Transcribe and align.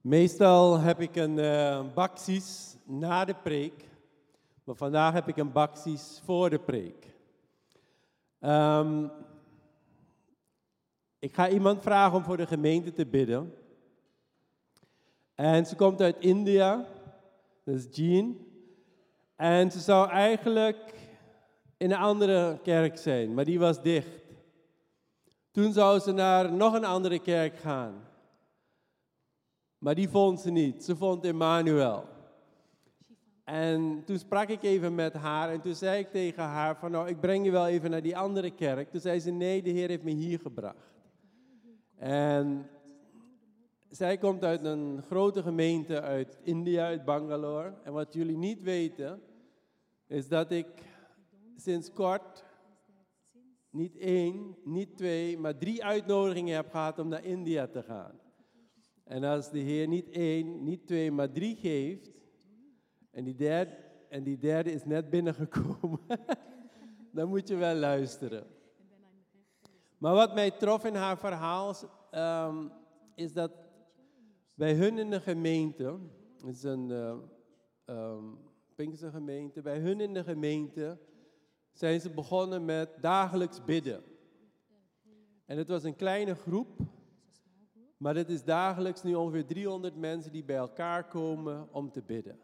Meestal 0.00 0.78
heb 0.78 1.00
ik 1.00 1.16
een 1.16 1.38
uh, 1.38 1.84
baksis 1.94 2.76
na 2.84 3.24
de 3.24 3.34
preek, 3.34 3.88
maar 4.64 4.74
vandaag 4.74 5.12
heb 5.12 5.28
ik 5.28 5.36
een 5.36 5.52
baksis 5.52 6.20
voor 6.24 6.50
de 6.50 6.58
preek. 6.58 7.14
Um, 8.40 9.10
ik 11.18 11.34
ga 11.34 11.48
iemand 11.48 11.82
vragen 11.82 12.16
om 12.16 12.24
voor 12.24 12.36
de 12.36 12.46
gemeente 12.46 12.92
te 12.92 13.06
bidden. 13.06 13.54
En 15.34 15.66
ze 15.66 15.76
komt 15.76 16.00
uit 16.00 16.16
India, 16.18 16.86
dat 17.64 17.74
is 17.74 17.86
Jean. 17.90 18.38
En 19.36 19.70
ze 19.70 19.80
zou 19.80 20.08
eigenlijk 20.08 20.94
in 21.76 21.90
een 21.90 21.98
andere 21.98 22.58
kerk 22.62 22.98
zijn, 22.98 23.34
maar 23.34 23.44
die 23.44 23.58
was 23.58 23.82
dicht. 23.82 24.24
Toen 25.50 25.72
zou 25.72 25.98
ze 25.98 26.12
naar 26.12 26.52
nog 26.52 26.74
een 26.74 26.84
andere 26.84 27.18
kerk 27.18 27.58
gaan. 27.58 28.08
Maar 29.80 29.94
die 29.94 30.08
vond 30.08 30.40
ze 30.40 30.50
niet. 30.50 30.84
Ze 30.84 30.96
vond 30.96 31.24
Emmanuel. 31.24 32.04
En 33.44 34.02
toen 34.04 34.18
sprak 34.18 34.48
ik 34.48 34.62
even 34.62 34.94
met 34.94 35.12
haar 35.12 35.50
en 35.50 35.60
toen 35.60 35.74
zei 35.74 35.98
ik 35.98 36.10
tegen 36.10 36.42
haar 36.42 36.76
van 36.76 36.90
nou, 36.90 37.08
ik 37.08 37.20
breng 37.20 37.44
je 37.44 37.50
wel 37.50 37.66
even 37.66 37.90
naar 37.90 38.02
die 38.02 38.16
andere 38.16 38.50
kerk. 38.50 38.90
Toen 38.90 39.00
zei 39.00 39.20
ze 39.20 39.30
nee, 39.30 39.62
de 39.62 39.70
Heer 39.70 39.88
heeft 39.88 40.02
me 40.02 40.10
hier 40.10 40.38
gebracht. 40.38 40.90
En 41.96 42.70
zij 43.88 44.18
komt 44.18 44.44
uit 44.44 44.64
een 44.64 45.02
grote 45.06 45.42
gemeente 45.42 46.00
uit 46.00 46.38
India, 46.42 46.84
uit 46.84 47.04
Bangalore. 47.04 47.74
En 47.84 47.92
wat 47.92 48.14
jullie 48.14 48.36
niet 48.36 48.62
weten, 48.62 49.22
is 50.06 50.28
dat 50.28 50.50
ik 50.50 50.66
sinds 51.56 51.92
kort 51.92 52.44
niet 53.70 53.96
één, 53.96 54.56
niet 54.64 54.96
twee, 54.96 55.38
maar 55.38 55.56
drie 55.56 55.84
uitnodigingen 55.84 56.54
heb 56.54 56.70
gehad 56.70 56.98
om 56.98 57.08
naar 57.08 57.24
India 57.24 57.66
te 57.66 57.82
gaan. 57.82 58.20
En 59.10 59.24
als 59.24 59.50
de 59.50 59.58
Heer 59.58 59.88
niet 59.88 60.08
één, 60.08 60.64
niet 60.64 60.86
twee, 60.86 61.12
maar 61.12 61.32
drie 61.32 61.56
geeft, 61.56 62.10
en 63.10 63.24
die 63.24 63.34
derde, 63.34 63.76
en 64.08 64.22
die 64.22 64.38
derde 64.38 64.72
is 64.72 64.84
net 64.84 65.10
binnengekomen, 65.10 66.00
dan 67.12 67.28
moet 67.28 67.48
je 67.48 67.56
wel 67.56 67.74
luisteren. 67.74 68.46
Maar 69.98 70.14
wat 70.14 70.34
mij 70.34 70.50
trof 70.50 70.84
in 70.84 70.94
haar 70.94 71.18
verhaal 71.18 71.74
is 73.14 73.32
dat 73.32 73.52
bij 74.54 74.74
hun 74.74 74.98
in 74.98 75.10
de 75.10 75.20
gemeente, 75.20 75.98
het 76.36 76.56
is 76.56 76.62
een 76.62 76.90
uh, 76.90 77.16
um, 77.86 78.38
Pinkse 78.74 79.10
gemeente, 79.10 79.62
bij 79.62 79.78
hun 79.78 80.00
in 80.00 80.14
de 80.14 80.24
gemeente 80.24 80.98
zijn 81.72 82.00
ze 82.00 82.10
begonnen 82.10 82.64
met 82.64 82.90
dagelijks 83.00 83.64
bidden. 83.64 84.02
En 85.46 85.58
het 85.58 85.68
was 85.68 85.84
een 85.84 85.96
kleine 85.96 86.34
groep, 86.34 86.80
maar 88.00 88.14
het 88.14 88.28
is 88.28 88.44
dagelijks 88.44 89.02
nu 89.02 89.14
ongeveer 89.14 89.46
300 89.46 89.96
mensen 89.96 90.32
die 90.32 90.44
bij 90.44 90.56
elkaar 90.56 91.08
komen 91.08 91.68
om 91.70 91.90
te 91.90 92.02
bidden. 92.02 92.38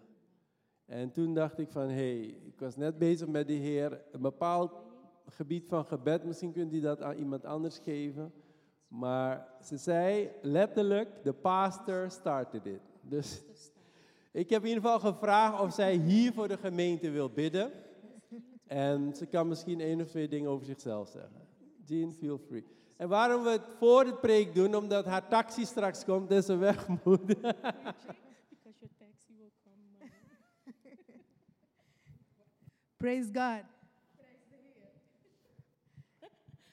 En 0.85 1.13
toen 1.13 1.35
dacht 1.35 1.59
ik 1.59 1.71
van, 1.71 1.89
hé, 1.89 1.95
hey, 1.95 2.21
ik 2.25 2.59
was 2.59 2.77
net 2.77 2.99
bezig 2.99 3.29
met 3.29 3.47
de 3.47 3.53
Heer, 3.53 4.03
een 4.13 4.21
bepaald 4.21 4.73
gebied 5.27 5.69
van 5.69 5.85
gebed, 5.85 6.25
misschien 6.25 6.53
kunt 6.53 6.73
u 6.73 6.81
dat 6.81 7.03
aan 7.03 7.17
iemand 7.17 7.45
anders 7.45 7.79
geven. 7.79 8.33
Maar 8.89 9.49
ze 9.63 9.77
zei 9.77 10.31
letterlijk, 10.43 11.25
de 11.25 11.33
pastor 11.33 12.11
started 12.11 12.67
it. 12.67 12.81
Dus 13.01 13.43
ik 14.33 14.51
heb 14.51 14.63
in 14.63 14.69
ieder 14.69 14.83
geval 14.83 15.13
gevraagd 15.13 15.61
of 15.61 15.75
zij 15.75 15.95
hier 15.95 16.33
voor 16.33 16.49
de 16.49 16.59
gemeente 16.59 17.11
wil 17.11 17.31
bidden. 17.31 17.71
En 18.67 19.15
ze 19.15 19.27
kan 19.27 19.49
misschien 19.49 19.81
één 19.81 20.01
of 20.01 20.09
twee 20.09 20.29
dingen 20.29 20.51
over 20.51 20.67
zichzelf 20.67 21.09
zeggen. 21.09 21.47
Jean, 21.85 22.13
feel 22.13 22.39
free. 22.39 22.76
En 22.97 23.09
waarom 23.09 23.43
we 23.43 23.51
het 23.51 23.67
voor 23.79 24.05
de 24.05 24.15
preek 24.15 24.55
doen, 24.55 24.75
omdat 24.75 25.05
haar 25.05 25.29
taxi 25.29 25.65
straks 25.65 26.05
komt 26.05 26.31
en 26.31 26.43
ze 26.43 26.57
weg 26.57 26.87
moet. 27.05 27.21
Praise 32.97 33.31
God. 33.33 33.63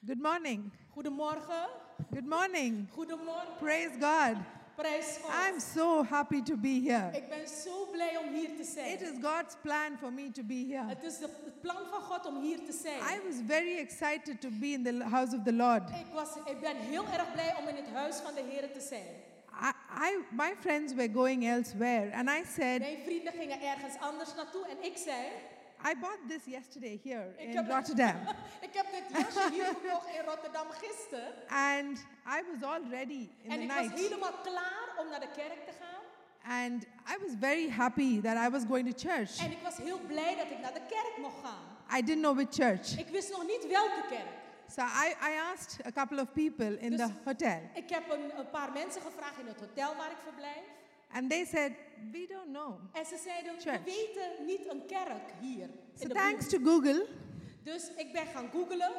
Good 0.05 0.21
morning. 0.21 0.71
Goedemorgen. 0.89 1.69
Good 2.11 2.25
morning. 2.25 2.87
Goedemorgen. 2.91 3.55
Praise 3.59 3.91
God. 3.99 4.37
Prijs 4.75 5.17
God. 5.21 5.31
I'm 5.31 5.59
so 5.59 6.03
happy 6.03 6.41
to 6.41 6.55
be 6.57 6.81
here. 6.89 7.09
Ik 7.13 7.29
ben 7.29 7.47
zo 7.47 7.87
blij 7.91 8.17
om 8.17 8.33
hier 8.33 8.55
te 8.55 8.63
zijn. 8.63 8.93
It 8.93 9.01
is 9.01 9.09
God's 9.21 9.55
plan 9.61 9.97
for 9.99 10.13
me 10.13 10.31
to 10.31 10.43
be 10.43 10.65
here. 10.69 10.87
Het 10.87 11.03
is 11.03 11.17
de, 11.17 11.29
het 11.45 11.61
plan 11.61 11.85
van 11.89 12.01
God 12.01 12.25
om 12.25 12.41
hier 12.41 12.59
te 12.65 12.71
zijn. 12.71 12.97
I 12.97 13.19
was 13.27 13.35
very 13.47 13.77
excited 13.77 14.41
to 14.41 14.49
be 14.51 14.67
in 14.67 14.83
the 14.83 15.03
house 15.03 15.35
of 15.35 15.43
the 15.43 15.53
Lord. 15.53 15.89
Ik, 15.89 16.13
was, 16.13 16.29
ik 16.45 16.59
ben 16.59 16.75
heel 16.75 17.05
erg 17.05 17.31
blij 17.31 17.55
om 17.59 17.67
in 17.67 17.75
het 17.75 17.89
huis 17.93 18.15
van 18.15 18.33
de 18.33 18.41
Heer 18.49 18.71
te 18.71 18.81
zijn. 18.81 19.05
I, 19.61 19.71
I, 20.09 20.17
my 20.31 20.55
friends 20.59 20.93
were 20.93 21.09
going 21.13 21.45
elsewhere, 21.45 22.11
and 22.13 22.29
I 22.29 22.43
said, 22.57 22.79
Mijn 22.79 23.03
vrienden 23.05 23.33
gingen 23.33 23.61
ergens 23.61 23.99
anders 23.99 24.35
naartoe 24.35 24.65
en 24.67 24.77
ik 24.83 24.97
zei. 24.97 25.27
I 25.85 25.93
bought 25.99 26.19
this 26.27 26.45
yesterday 26.45 26.99
here 27.03 27.25
in 27.37 27.67
Rotterdam. 27.67 28.15
ik 28.67 28.73
heb 28.73 28.85
dit 28.91 29.03
jasje 29.21 29.51
hier 29.51 29.65
gekocht 29.65 30.07
in 30.17 30.25
Rotterdam 30.25 30.67
gisteren. 30.71 31.33
And 31.47 31.97
I 32.25 32.41
was 32.51 32.63
all 32.69 32.81
ready 32.89 33.29
in 33.41 33.51
en 33.51 33.57
the 33.57 33.63
ik 33.63 33.67
night. 33.67 33.91
was 33.91 33.99
helemaal 34.01 34.33
klaar 34.43 34.95
om 34.99 35.09
naar 35.09 35.19
de 35.19 35.29
kerk 35.35 35.65
te 35.65 35.71
gaan. 35.79 36.01
And 36.45 36.83
I 36.83 37.17
was 37.25 37.31
very 37.39 37.69
happy 37.69 38.21
that 38.21 38.37
I 38.47 38.49
was 38.49 38.63
going 38.67 38.95
to 38.95 39.09
church. 39.09 39.37
En 39.37 39.51
ik 39.51 39.61
was 39.63 39.77
heel 39.77 39.99
blij 40.07 40.35
dat 40.35 40.51
ik 40.51 40.59
naar 40.59 40.73
de 40.73 40.85
kerk 40.89 41.17
mocht 41.17 41.39
gaan. 41.43 41.97
I 41.97 42.01
didn't 42.03 42.23
know 42.23 42.35
which 42.35 42.53
church. 42.53 42.97
Ik 42.99 43.07
wist 43.07 43.29
nog 43.31 43.43
niet 43.45 43.67
welke 43.67 44.01
kerk. 44.09 44.41
So 44.75 44.81
I, 44.81 45.13
I 45.29 45.31
asked 45.53 45.85
a 45.85 45.91
couple 45.91 46.21
of 46.21 46.31
people 46.33 46.79
in 46.79 46.89
Dus 46.89 46.99
the 46.99 47.11
hotel. 47.23 47.59
Ik 47.73 47.89
heb 47.89 48.09
een, 48.11 48.37
een 48.39 48.49
paar 48.49 48.71
mensen 48.71 49.01
gevraagd 49.01 49.39
in 49.39 49.47
het 49.47 49.59
hotel 49.59 49.95
waar 49.95 50.11
ik 50.11 50.17
verblijf. 50.23 50.65
And 51.13 51.29
they 51.29 51.45
said, 51.45 51.71
we 52.11 52.27
don't 52.27 52.51
know. 52.51 52.79
En 52.93 53.05
ze 53.05 53.17
zeiden, 53.23 53.51
Church. 53.59 53.83
we 53.83 53.91
weten 53.91 54.45
niet 54.45 54.69
een 54.71 54.85
kerk 54.85 55.31
hier. 55.41 55.69
So 55.95 56.07
thanks 56.07 56.47
to 56.49 56.57
Google, 56.63 57.07
Dus 57.63 57.91
ik 57.95 58.13
ben 58.13 58.25
gaan 58.25 58.49
googlen. 58.51 58.91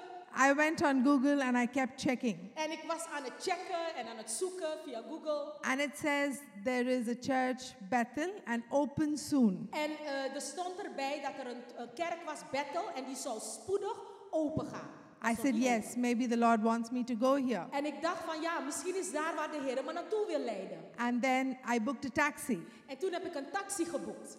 I 0.48 0.52
went 0.54 0.82
on 0.82 1.04
Google 1.04 1.44
and 1.44 1.56
I 1.56 1.66
kept 1.66 2.00
checking. 2.00 2.36
En 2.54 2.70
ik 2.70 2.82
was 2.86 3.04
aan 3.06 3.24
het 3.24 3.32
checken 3.38 3.94
en 3.96 4.06
aan 4.06 4.16
het 4.16 4.30
zoeken 4.30 4.68
via 4.84 5.02
Google. 5.08 5.52
And 5.60 5.80
it 5.80 5.98
says 5.98 6.36
there 6.64 6.90
is 6.90 7.08
a 7.08 7.14
church, 7.20 7.74
Bethel, 7.88 8.30
and 8.44 8.62
open 8.70 9.18
soon. 9.18 9.68
En 9.70 9.90
eh, 9.90 10.34
er 10.34 10.40
stond 10.40 10.78
erbij 10.82 11.20
dat 11.22 11.46
er 11.46 11.50
een, 11.50 11.62
een 11.76 11.92
kerk 11.94 12.22
was, 12.24 12.40
Bethel, 12.50 12.90
en 12.94 13.04
die 13.04 13.16
zou 13.16 13.40
spoedig 13.40 13.96
open 14.30 14.66
gaan. 14.66 14.90
I 15.24 15.34
said, 15.34 15.54
yes, 15.56 15.96
maybe 15.96 16.26
the 16.28 16.36
Lord 16.36 16.62
wants 16.62 16.90
me 16.90 17.04
to 17.04 17.14
go 17.20 17.34
here. 17.34 17.66
En 17.70 17.84
ik 17.84 18.02
dacht 18.02 18.24
van 18.24 18.40
ja, 18.40 18.60
misschien 18.60 18.96
is 18.96 19.12
daar 19.12 19.34
waar 19.34 19.50
de 19.50 19.60
Heer 19.60 19.84
me 19.84 19.92
naartoe 19.92 20.26
wil 20.26 20.38
leiden. 20.38 20.78
And 20.96 21.22
then 21.22 21.58
I 21.74 21.80
booked 21.80 22.04
a 22.04 22.10
taxi. 22.12 22.66
En 22.86 22.98
toen 22.98 23.12
heb 23.12 23.24
ik 23.24 23.34
een 23.34 23.50
taxi 23.50 23.84
geboekt. 23.84 24.36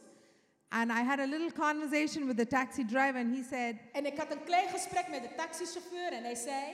And 0.70 0.90
I 0.92 1.04
had 1.04 1.20
a 1.20 1.26
little 1.26 1.52
conversation 1.52 2.26
with 2.28 2.38
the 2.38 2.48
taxi 2.48 2.84
driver, 2.86 3.20
and 3.20 3.36
he 3.36 3.44
said, 3.50 3.76
En 3.94 4.06
ik 4.06 4.18
had 4.18 4.32
een 4.32 4.44
klein 4.44 4.70
gesprek 4.70 5.08
met 5.10 5.22
de 5.22 5.36
taxichauffeur 5.36 6.12
en 6.12 6.24
hij 6.24 6.36
zei... 6.36 6.74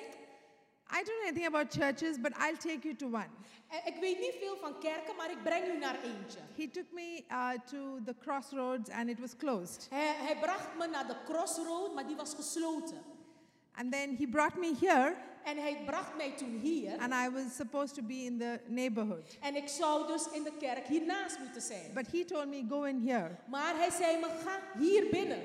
I 0.93 1.03
don't 1.03 1.05
know 1.05 1.27
anything 1.27 1.45
about 1.47 1.71
churches, 1.73 2.17
but 2.19 2.31
I'll 2.37 2.57
take 2.57 2.79
you 2.83 2.95
to 2.95 3.05
one. 3.07 3.29
"Eh, 3.69 3.85
Ik 3.87 3.95
weet 4.01 4.19
niet 4.19 4.35
veel 4.39 4.57
van 4.57 4.79
kerken, 4.79 5.15
maar 5.15 5.31
ik 5.31 5.43
breng 5.43 5.65
u 5.67 5.77
naar 5.77 5.95
eentje. 6.03 6.39
He 6.57 6.69
took 6.69 6.91
me 6.91 7.23
uh, 7.31 7.49
to 7.69 7.99
the 8.05 8.15
crossroads, 8.19 8.89
and 8.89 9.09
it 9.09 9.19
was 9.19 9.35
closed. 9.35 9.87
Hij, 9.89 10.15
hij 10.17 10.37
bracht 10.39 10.69
me 10.77 10.87
naar 10.87 11.07
de 11.07 11.15
crossroad, 11.25 11.93
maar 11.93 12.07
die 12.07 12.15
was 12.15 12.33
gesloten. 12.33 13.01
And 13.75 13.91
then 13.91 14.15
he 14.17 14.27
brought 14.27 14.57
me 14.57 14.73
here, 14.79 15.15
En 15.43 15.57
hij 15.57 15.77
bracht 15.85 16.15
mij 16.17 16.31
toen 16.37 16.59
hier. 16.61 16.91
and 16.99 17.13
I 17.13 17.29
was 17.33 17.55
supposed 17.55 17.95
to 17.95 18.01
be 18.03 18.13
in 18.23 18.37
the 18.37 18.59
neighborhood. 18.67 19.37
En 19.41 19.55
ik 19.55 19.67
zou 19.67 20.07
dus 20.07 20.27
in 20.31 20.43
de 20.43 20.51
kerk 20.59 20.85
hiernaast 20.87 21.39
moeten 21.39 21.61
zijn. 21.61 21.93
But 21.93 22.11
he 22.11 22.25
told 22.25 22.47
me, 22.47 22.65
go 22.69 22.83
in 22.83 23.07
here. 23.07 23.29
Maar 23.49 23.75
hij 23.75 23.89
zei 23.89 24.17
me, 24.19 24.27
ga 24.45 24.79
hier 24.79 25.07
binnen. 25.11 25.39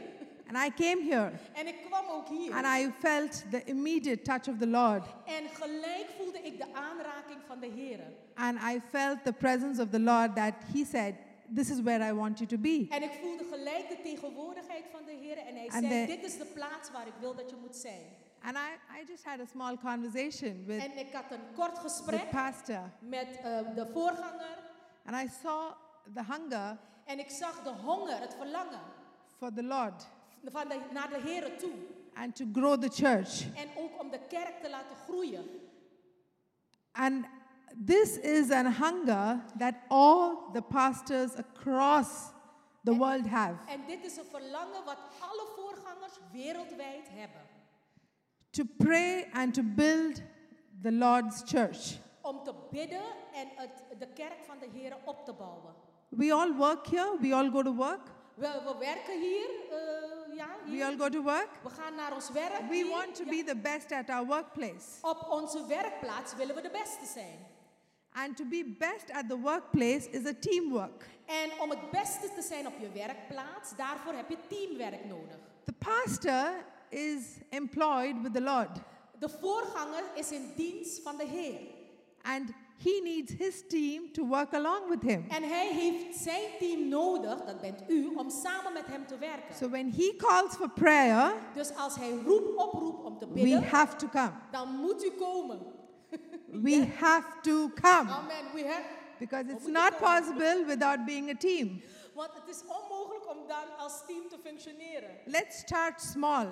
And 0.48 0.56
I 0.66 0.84
came 0.84 1.02
here, 1.10 1.32
En 1.52 1.66
ik 1.66 1.74
kwam 1.86 2.04
ook 2.08 2.28
hier. 2.28 2.52
and 2.52 2.66
I 2.66 2.92
felt 3.00 3.44
the 3.50 3.64
immediate 3.64 4.22
touch 4.22 4.48
of 4.48 4.58
the 4.58 4.66
Lord. 4.66 5.06
En 5.24 5.48
gelijk 5.52 6.06
voelde 6.18 6.38
ik 6.42 6.58
de 6.58 6.66
aanraking 6.72 7.38
van 7.46 7.60
de 7.60 7.66
Heer. 7.66 7.98
And 8.34 8.58
I 8.74 8.80
felt 8.90 9.24
the 9.24 9.32
presence 9.32 9.82
of 9.82 9.88
the 9.90 10.00
Lord 10.00 10.34
that 10.36 10.52
he 10.74 10.84
said, 10.84 11.14
This 11.54 11.70
is 11.70 11.80
where 11.80 12.10
I 12.10 12.12
want 12.12 12.38
you 12.38 12.48
to 12.48 12.58
be. 12.58 12.86
En 12.90 13.02
ik 13.02 13.12
voelde 13.22 13.44
gelijk 13.50 13.88
de 13.88 13.98
tegenwoordigheid 14.02 14.84
van 14.92 15.04
de 15.04 15.12
Heer. 15.12 15.38
En 15.38 15.54
hij 15.54 15.68
And 15.68 15.84
zei, 15.86 16.06
dit 16.06 16.24
is 16.24 16.38
de 16.38 16.44
plaats 16.44 16.90
waar 16.90 17.06
ik 17.06 17.12
wil 17.20 17.34
dat 17.34 17.50
je 17.50 17.56
moet 17.60 17.76
zijn. 17.76 18.02
And 18.42 18.56
I, 18.56 19.00
I 19.00 19.04
just 19.06 19.24
had 19.24 19.40
a 19.40 19.44
small 19.50 19.76
conversation 19.78 20.64
with 20.66 20.80
En 20.84 20.98
ik 20.98 21.12
had 21.12 21.24
een 21.30 21.54
kort 21.54 21.74
the 21.74 21.80
gesprek 21.80 22.30
pastor, 22.30 22.90
met 23.00 23.26
eh, 23.42 23.58
de 23.74 23.86
voorganger. 23.92 24.58
and 25.04 25.16
I 25.24 25.28
saw 25.42 25.72
the 26.14 26.22
hunger 26.32 26.78
En 27.04 27.18
ik 27.18 27.30
zag 27.30 27.62
de 27.62 27.70
honger, 27.70 28.20
het 28.20 28.34
verlangen 28.34 28.80
for 29.38 29.52
the 29.52 29.62
Lord 29.62 30.06
van 30.44 30.68
de, 30.68 30.80
naar 30.92 31.08
de 31.08 31.20
Heer 31.24 31.56
toe. 31.58 31.72
and 32.14 32.36
to 32.36 32.44
grow 32.52 32.82
the 32.82 32.88
church. 33.02 33.54
En 33.54 33.68
ook 33.76 34.00
om 34.00 34.10
de 34.10 34.20
kerk 34.28 34.62
te 34.62 34.70
laten 34.70 34.96
groeien. 34.96 35.44
And 36.92 37.24
this 37.86 38.16
is 38.18 38.50
an 38.50 38.66
hunger 38.66 39.40
that 39.58 39.74
all 39.88 40.50
the 40.52 40.62
pastors 40.62 41.34
across 41.36 42.32
the 42.84 42.94
world 42.94 43.26
have 43.26 43.54
En 43.66 43.80
dit 43.86 44.04
is 44.04 44.16
een 44.16 44.24
verlangen 44.30 44.84
wat 44.84 44.98
alle 45.20 45.46
voorgangers 45.56 46.18
wereldwijd 46.32 47.08
hebben. 47.10 47.40
to 48.50 48.62
pray 48.78 49.28
and 49.32 49.54
to 49.54 49.62
build 49.62 50.22
the 50.82 50.92
Lord's 50.92 51.42
church. 51.44 51.98
om 52.22 52.42
te 52.44 52.54
bidden 52.70 53.02
en 53.34 53.48
het, 53.54 53.98
de 53.98 54.06
kerk 54.12 54.44
van 54.46 54.58
de 54.58 54.66
Heer 54.72 54.96
op 55.04 55.24
te 55.24 55.32
bouwen. 55.32 55.74
We 56.08 56.32
all 56.32 56.52
work 56.52 56.86
here, 56.86 57.16
we 57.20 57.34
all 57.34 57.50
go 57.50 57.62
to 57.62 57.74
work. 57.74 58.14
We, 58.34 58.48
we 58.64 58.74
werken 58.78 59.20
hier, 59.20 59.48
eh, 59.70 60.36
ja, 60.36 60.46
We 60.66 60.84
all 60.84 60.96
go 60.96 61.08
to 61.08 61.22
work. 61.22 61.48
We 61.62 61.70
gaan 61.70 61.94
naar 61.94 62.14
ons 62.14 62.30
werk. 62.30 62.68
We 62.68 62.74
hier. 62.74 62.88
want 62.88 63.14
to 63.14 63.24
Ja. 63.24 63.30
be 63.30 63.42
the 63.44 63.56
best 63.56 63.92
at 63.92 64.08
our 64.10 64.26
workplace. 64.26 64.86
Op 65.02 65.26
onze 65.30 65.66
werkplaats 65.66 66.34
willen 66.34 66.54
we 66.54 66.60
de 66.60 66.70
beste 66.70 67.04
zijn. 67.06 67.38
And 68.24 68.36
to 68.36 68.44
be 68.44 68.64
best 68.78 69.10
at 69.12 69.28
the 69.28 69.36
workplace 69.38 70.08
is 70.10 70.26
a 70.26 70.32
teamwork. 70.40 71.06
En 71.26 71.50
om 71.62 71.70
het 71.70 71.90
beste 71.90 72.30
te 72.36 72.42
zijn 72.42 72.66
op 72.66 72.72
je 72.80 72.88
werkplaats, 72.92 73.76
daarvoor 73.76 74.12
heb 74.12 74.28
je 74.30 74.36
teamwerk 74.48 75.04
nodig. 75.04 75.38
The 75.64 75.72
pastor 75.72 76.64
is 76.88 77.22
employed 77.50 78.22
with 78.22 78.34
the 78.34 78.40
Lord, 78.40 78.78
De 79.18 79.28
voorganger 79.28 80.02
is 80.14 80.30
in 80.32 80.52
dienst 80.56 81.02
van 81.02 81.16
de 81.16 81.24
Heer. 81.26 81.58
and 82.22 82.50
he 82.84 83.00
needs 83.02 83.32
his 83.32 83.62
team 83.68 84.12
to 84.12 84.26
work 84.26 84.54
along 84.54 84.88
with 84.88 85.02
him. 85.02 85.24
En 85.28 85.42
hij 85.42 85.68
heeft 85.72 86.16
zijn 86.16 86.50
team 86.58 86.88
nodig, 86.88 87.44
dat 87.44 87.60
bent 87.60 87.82
u, 87.88 88.06
om 88.14 88.30
samen 88.30 88.72
met 88.72 88.86
hem 88.86 89.06
te 89.06 89.18
werken. 89.18 89.54
So 89.54 89.68
when 89.68 89.92
he 89.92 90.14
calls 90.16 90.54
for 90.54 90.70
prayer, 90.70 91.32
Dus 91.54 91.76
als 91.76 91.94
hij 91.96 92.10
roep 92.24 92.58
oproept 92.58 93.04
om 93.04 93.18
te 93.18 93.26
bidden, 93.26 93.60
we 93.60 93.66
have 93.66 93.96
to 93.96 94.08
come. 94.08 94.32
dan 94.50 94.68
moet 94.68 95.04
u 95.04 95.10
komen. 95.10 95.58
We 96.66 96.86
have 96.98 97.42
to 97.42 97.70
come 97.70 98.08
Amen. 98.10 98.44
We 98.54 98.62
have, 98.64 98.84
because 99.18 99.48
it's 99.48 99.66
not 99.66 99.92
komen. 99.92 100.00
possible 100.00 100.64
without 100.66 101.04
being 101.06 101.30
a 101.30 101.34
team. 101.34 101.82
want 102.14 102.30
het 102.34 102.48
is 102.56 102.62
onmogelijk 102.66 103.28
om 103.30 103.46
dan 103.48 103.76
als 103.78 104.06
team 104.06 104.28
te 104.28 104.38
functioneren. 104.42 105.10
Let's 105.24 105.58
start 105.58 106.00
small. 106.00 106.46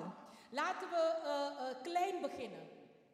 Laten 0.49 0.89
we 0.89 0.95
eh, 1.23 1.69
eh, 1.69 1.75
klein 1.83 2.21
beginnen. 2.21 2.59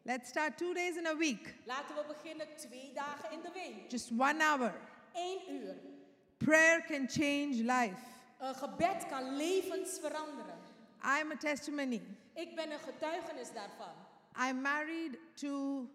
Let's 0.03 0.29
start 0.29 0.57
two 0.57 0.73
days 0.73 0.95
in 0.97 1.05
a 1.07 1.15
week, 1.15 1.55
Laten 1.65 1.95
we 1.95 2.03
beginnen 2.07 2.47
twee 2.57 2.91
dagen 2.93 3.31
in 3.31 3.41
de 3.41 3.49
week. 3.53 3.91
just 3.91 4.11
one 4.11 4.43
hour. 4.43 4.73
Eén 5.13 5.39
uur. 5.49 5.75
Prayer 6.37 6.81
can 6.87 7.07
change 7.09 7.53
life. 7.63 7.99
Een 8.39 8.55
gebed 8.55 9.05
kan 9.09 9.35
levens 9.35 9.99
veranderen. 9.99 10.55
I'm 11.03 11.31
a 11.31 11.35
testimony. 11.37 12.01
Ik 12.33 12.55
ben 12.55 12.71
een 12.71 12.79
getuigenis 12.79 13.47
daarvan. 13.53 13.93
I'm 14.49 14.61
married 14.61 15.17
to 15.33 15.87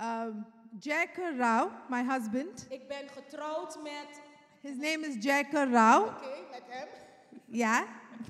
um, 0.00 0.46
Jayakar 0.80 1.36
Rao, 1.38 1.70
my 1.88 2.02
husband. 2.04 2.66
Ik 2.70 2.88
ben 2.88 3.08
getrouwd 3.08 3.78
met, 3.82 4.20
His 4.60 4.76
name 4.76 5.06
is 5.06 5.24
Jayakar 5.24 5.70
Rao. 5.70 6.04
oké, 6.04 6.26
met 6.50 6.62
hem. 6.68 6.88
Yeah. 7.44 7.82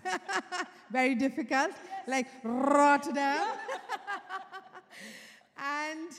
Very 0.91 1.15
difficult. 1.17 1.71
Like 2.07 2.29
Rotterdam. 2.43 3.47
and 5.57 6.11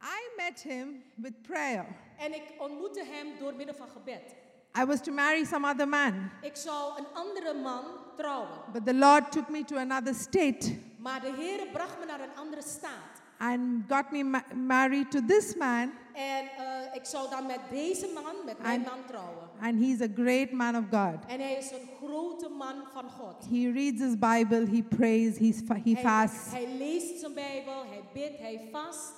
I 0.00 0.30
met 0.36 0.60
him 0.60 1.02
with 1.14 1.42
prayer. 1.42 1.86
En 2.18 2.34
ik 2.34 2.42
ontmoette 2.58 3.04
hem 3.04 3.38
door 3.38 3.54
middel 3.54 3.74
van 3.74 3.88
gebed. 3.88 4.34
I 4.80 4.84
was 4.84 5.00
to 5.00 5.12
marry 5.12 5.44
some 5.44 5.68
other 5.68 5.88
man, 5.88 6.30
Ik 6.42 6.56
zou 6.56 6.98
een 6.98 7.06
andere 7.14 7.54
man 7.54 7.84
trouwen. 8.16 8.58
but 8.72 8.86
the 8.86 8.94
Lord 8.94 9.32
took 9.32 9.48
me 9.48 9.64
to 9.64 9.76
another 9.76 10.14
state 10.14 10.78
Maar 10.98 11.20
de 11.20 11.32
Heer 11.36 11.66
bracht 11.72 11.98
me 11.98 12.04
naar 12.04 12.20
een 12.20 12.36
andere 12.36 12.62
staat. 12.62 13.17
And 13.38 13.84
got 13.88 14.10
me 14.12 14.22
ma- 14.24 14.44
married 14.54 15.10
to 15.10 15.20
this 15.26 15.56
man. 15.56 15.90
En 16.14 16.44
eh, 16.56 16.94
ik 16.94 17.04
zou 17.04 17.30
dan 17.30 17.46
met 17.46 17.60
deze 17.70 18.10
man, 18.14 18.34
met 18.44 18.62
mijn 18.62 18.80
man 18.80 19.04
trouwen. 19.06 19.48
And 19.60 19.78
he's 19.80 20.00
a 20.00 20.08
great 20.14 20.50
man 20.52 20.76
of 20.76 20.84
God. 20.90 21.24
En 21.28 21.40
hij 21.40 21.54
is 21.54 21.70
een 21.70 21.88
grote 22.02 22.48
man 22.48 22.74
van 22.92 23.10
God. 23.10 23.44
He 23.50 23.70
reads 23.72 24.02
his 24.02 24.18
Bible, 24.18 24.66
he 24.76 24.82
prays, 24.82 25.38
he's 25.38 25.60
fa- 25.66 25.74
he 25.84 25.92
Hij, 25.92 26.02
fasts. 26.02 26.50
hij 26.52 26.68
leest 26.78 27.20
zijn 27.20 27.34
Bijbel, 27.34 27.84
hij 27.86 28.02
bidt, 28.12 28.38
hij 28.38 28.68
vast. 28.72 29.12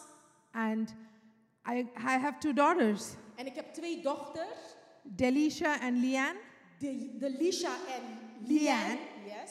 And 0.53 0.95
I, 1.73 1.79
I 1.79 2.19
have 2.19 2.35
two 2.39 2.53
daughters, 2.53 3.05
En 3.37 3.47
ik 3.47 3.55
heb 3.55 3.73
twee 3.75 4.03
dochters, 4.03 4.75
Delisha 5.03 5.73
and 5.83 5.97
Leanne. 5.99 6.39
de, 6.79 7.17
de 7.19 7.37
Lisha 7.39 7.69
en. 7.71 8.03
Liane. 8.47 8.99
Yes. 9.27 9.51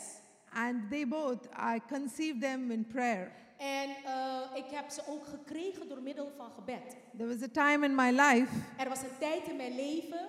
And 0.53 0.89
they 0.89 1.07
both, 1.07 1.45
I 1.75 1.79
conceived 1.87 2.41
them 2.41 2.71
in 2.71 2.85
prayer. 2.85 3.31
En 3.59 3.89
eh, 4.05 4.39
ik 4.53 4.65
heb 4.71 4.89
ze 4.89 5.01
ook 5.07 5.25
gekregen 5.27 5.87
door 5.87 6.01
middel 6.01 6.31
van 6.37 6.51
gebed. 6.51 6.95
There 7.17 7.29
was 7.33 7.41
a 7.43 7.47
time 7.51 7.85
in 7.85 7.95
my 7.95 8.09
life 8.11 8.55
Er 8.77 8.89
was 8.89 9.01
een 9.01 9.17
tijd 9.19 9.47
in 9.47 9.55
mijn 9.55 9.75
leven 9.75 10.27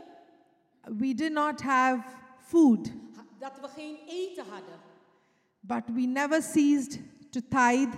we 0.82 1.14
did 1.14 1.32
not 1.32 1.60
have 1.62 2.02
food, 2.38 2.92
dat 3.38 3.60
we 3.60 3.68
geen 3.68 3.96
eten 4.08 4.44
hadden. 4.50 4.78
but 5.60 5.82
we 5.94 6.00
never 6.00 6.42
ceased 6.42 6.98
to 7.30 7.40
tithe. 7.48 7.96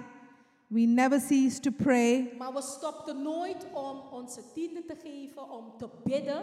We 0.67 0.81
never 0.81 1.20
ceased 1.20 1.62
to 1.62 1.70
pray, 1.70 2.34
Maar 2.38 2.52
we 2.52 2.62
stopten 2.62 3.23
nooit 3.23 3.67
om 3.73 4.00
onze 4.11 4.40
tienden 4.55 4.87
te 4.87 4.94
geven, 5.02 5.50
om 5.50 5.64
te 5.79 5.88
bidden. 6.05 6.43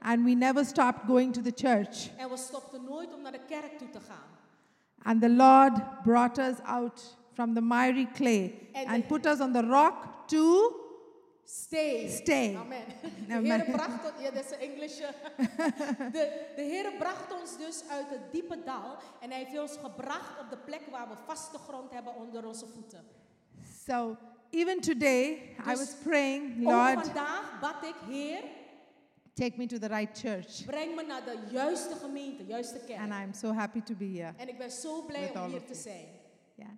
and 0.00 0.24
we 0.24 0.30
never 0.34 0.64
stopped 0.64 1.06
going 1.06 1.32
to 1.32 1.40
the 1.42 1.52
church. 1.54 2.10
En 2.16 2.28
we 2.30 2.36
stopten 2.36 2.84
nooit 2.84 3.14
om 3.14 3.22
naar 3.22 3.32
de 3.32 3.44
kerk 3.46 3.78
toe 3.78 3.90
te 3.90 4.00
gaan. 4.00 4.28
And 5.02 5.20
the 5.20 5.30
Lord 5.30 6.02
brought 6.02 6.38
us 6.38 6.58
out 6.62 7.16
from 7.38 7.54
the 7.54 7.60
miry 7.60 8.06
clay 8.18 8.52
And 8.74 8.88
and 8.88 9.08
put 9.08 9.24
us 9.24 9.40
on 9.40 9.52
the 9.52 9.62
rock 9.62 10.26
to 10.26 10.42
Stay. 11.50 12.08
Stay. 12.08 12.54
Amen. 12.56 12.84
De 13.28 13.34
Amen. 13.34 13.60
Heer 13.60 13.64
bracht 13.72 14.04
ons, 14.04 14.22
ja, 14.22 14.30
dat 14.30 14.44
is 14.44 14.56
Engels. 14.58 14.96
De, 16.16 16.22
de 16.56 16.62
Heer 16.62 16.92
bracht 16.98 17.32
ons 17.40 17.56
dus 17.56 17.82
uit 17.90 18.10
het 18.10 18.32
diepe 18.32 18.62
dal 18.64 18.96
en 19.20 19.30
Hij 19.30 19.38
heeft 19.44 19.58
ons 19.60 19.76
gebracht 19.82 20.40
op 20.40 20.50
de 20.50 20.56
plek 20.56 20.80
waar 20.90 21.08
we 21.08 21.14
vaste 21.26 21.58
grond 21.58 21.90
hebben 21.90 22.14
onder 22.14 22.46
onze 22.46 22.66
voeten. 22.66 23.04
So 23.86 24.16
even 24.50 24.80
today, 24.80 25.24
I 25.30 25.62
Dus 25.64 25.78
was 25.78 25.94
praying, 26.02 26.62
Lord, 26.62 27.06
vandaag 27.06 27.60
bad 27.60 27.82
ik, 27.82 27.96
Heer, 28.08 28.42
take 29.34 29.52
me 29.56 29.66
to 29.66 29.78
the 29.78 29.88
right 29.88 30.18
church. 30.18 30.64
breng 30.64 30.94
me 30.94 31.02
naar 31.02 31.24
de 31.24 31.38
juiste 31.50 31.94
gemeente, 31.94 32.44
juiste 32.46 32.80
kerk. 32.86 33.00
And 33.00 33.12
I'm 33.12 33.32
so 33.34 33.52
happy 33.52 33.82
to 33.82 33.94
be 33.94 34.04
here. 34.04 34.32
En 34.36 34.48
ik 34.48 34.58
ben 34.58 34.70
zo 34.70 35.02
blij 35.02 35.30
om 35.34 35.50
hier 35.50 35.64
te 35.64 35.74
zijn. 35.74 36.06
Yeah. 36.54 36.70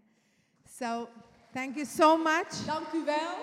So 0.81 1.11
thank 1.53 1.77
you 1.77 1.85
so 1.85 2.17
much. 2.17 2.65
Dank 2.67 2.95
u 2.95 3.05
wel. 3.05 3.37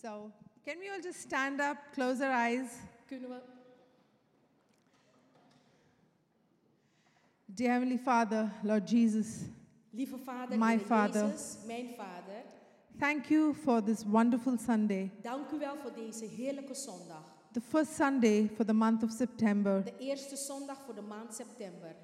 So 0.00 0.30
can 0.64 0.78
we 0.78 0.88
all 0.88 1.02
just 1.02 1.20
stand 1.20 1.60
up, 1.60 1.76
close 1.92 2.20
our 2.20 2.32
eyes? 2.32 2.68
Dear 7.52 7.72
Heavenly 7.72 7.98
Father, 7.98 8.52
Lord 8.62 8.86
Jesus, 8.86 9.46
Lieve 9.92 10.16
Vader, 10.24 10.56
My 10.56 10.78
Father. 10.78 11.26
Jezus, 11.26 11.58
mijn 11.66 11.88
Vader, 11.96 12.44
thank 13.00 13.28
you 13.30 13.52
for 13.52 13.82
this 13.82 14.04
wonderful 14.04 14.56
Sunday, 14.58 15.10
dank 15.22 15.50
u 15.50 15.58
wel 15.58 15.76
voor 15.76 15.92
deze 15.92 16.24
heerlijke 16.24 16.74
zondag. 16.74 17.39
The 17.52 17.60
first 17.60 17.92
Sunday 17.96 18.48
for 18.56 18.64
the 18.66 18.72
month 18.72 19.02
of 19.02 19.10
September. 19.10 19.84
De 19.84 19.92
eerste 19.98 20.36
zondag 20.36 20.80
voor 20.84 20.94
de 20.94 21.02
maand 21.08 21.34
september. 21.34 21.94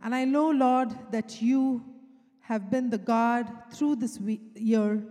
And 0.00 0.14
I 0.14 0.24
know, 0.24 0.52
Lord, 0.52 0.92
that 1.10 1.38
you 1.38 1.80
have 2.38 2.64
been 2.70 2.90
the 2.90 3.00
God 3.04 3.44
through 3.70 4.00
this 4.00 4.18
we- 4.18 4.50
year, 4.54 5.02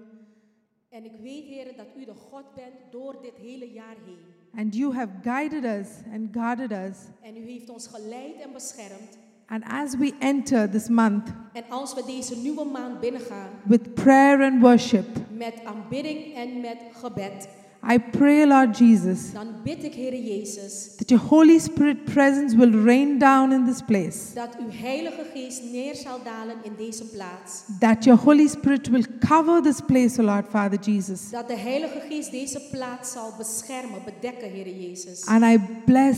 En 0.89 1.05
ik 1.05 1.11
weet, 1.21 1.43
Heer, 1.45 1.73
dat 1.77 1.87
u 1.97 2.05
de 2.05 2.13
God 2.13 2.43
bent 2.55 2.73
door 2.91 3.15
dit 3.21 3.33
hele 3.41 3.71
jaar 3.71 3.95
heen. 4.05 4.17
and 4.55 4.75
you 4.75 4.93
have 4.93 5.09
guided 5.23 5.63
us 5.63 5.87
and 6.13 6.27
guarded 6.31 6.71
us. 6.71 6.97
En 7.21 7.37
u 7.37 7.39
heeft 7.39 7.69
ons 7.69 7.87
geleid 7.87 8.39
en 8.41 8.51
beschermd. 8.53 9.17
And 9.47 9.63
as 9.67 9.95
we 9.95 10.13
enter 10.19 10.69
this 10.69 10.87
month 10.89 11.29
En 11.53 11.63
als 11.69 11.93
we 11.93 12.03
deze 12.05 12.35
nieuwe 12.37 12.65
maand 12.65 12.99
binnengaan 12.99 13.49
with 13.65 13.93
prayer 13.93 14.51
and 14.51 14.61
worship, 14.61 15.05
met 15.37 15.63
aanbidding 15.63 16.33
en 16.35 16.61
met 16.61 16.77
gebed, 16.91 17.47
I 17.85 17.97
pray, 17.97 18.45
Lord 18.45 18.77
Jesus, 18.77 19.33
dan 19.33 19.47
bid 19.63 19.83
ik, 19.83 19.93
Heer 19.93 20.15
Jezus, 20.15 20.95
that 20.95 21.09
your 21.09 21.23
Holy 21.23 21.59
Spirit 21.59 22.05
presence 22.05 22.55
will 22.55 22.71
rain 22.83 23.19
down 23.19 23.51
in 23.51 23.65
this 23.65 23.81
place, 23.81 24.33
dat 24.33 24.55
uw 24.59 24.69
Heilige 24.69 25.25
Geest 25.33 25.63
neer 25.71 25.95
zal 25.95 26.19
dalen 26.23 26.55
in 26.63 26.71
deze 26.77 27.05
plaats. 27.05 27.63
that 27.79 28.05
your 28.05 28.19
Holy 28.23 28.47
Spirit 28.47 28.89
will 28.89 29.05
cover 29.19 29.61
this 29.61 29.81
place, 29.81 30.21
O 30.21 30.23
Lord 30.23 30.45
Father 30.49 30.79
Jesus. 30.79 31.29
Dat 31.29 31.47
de 31.47 31.55
Heilige 31.57 31.99
Geest 32.09 32.31
deze 32.31 32.61
plaats 32.71 33.11
zal 33.11 33.33
beschermen, 33.37 33.99
bedekken, 34.05 34.49
Heer 34.49 34.69
Jezus. 34.69 35.25
And 35.25 35.43
I 35.43 35.59
bless 35.85 36.17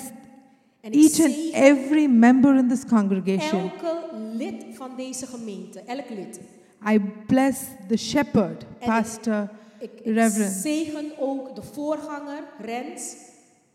each 0.82 1.20
and 1.20 1.36
every 1.54 2.08
member 2.08 2.56
in 2.56 2.68
this 2.68 2.86
congregation. 2.86 3.60
elke 3.60 4.10
lid 4.34 4.66
van 4.74 4.90
deze 4.98 5.26
gemeente, 5.26 5.80
elk 5.80 6.10
lid. 6.10 6.40
I 6.88 7.00
bless 7.28 7.58
the 7.88 7.98
shepherd, 7.98 8.66
Pastor 8.80 9.50
Ik, 9.94 10.00
ik 10.04 10.14
Reverend. 10.14 10.52
zegen 10.54 11.12
ook 11.20 11.56
de 11.56 11.62
voorganger, 11.74 12.44
Rens. 12.62 13.16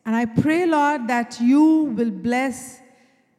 And 0.02 0.22
I 0.22 0.40
pray, 0.40 0.66
Lord, 0.68 1.08
that 1.08 1.38
you 1.42 1.94
will 1.94 2.12
bless 2.12 2.56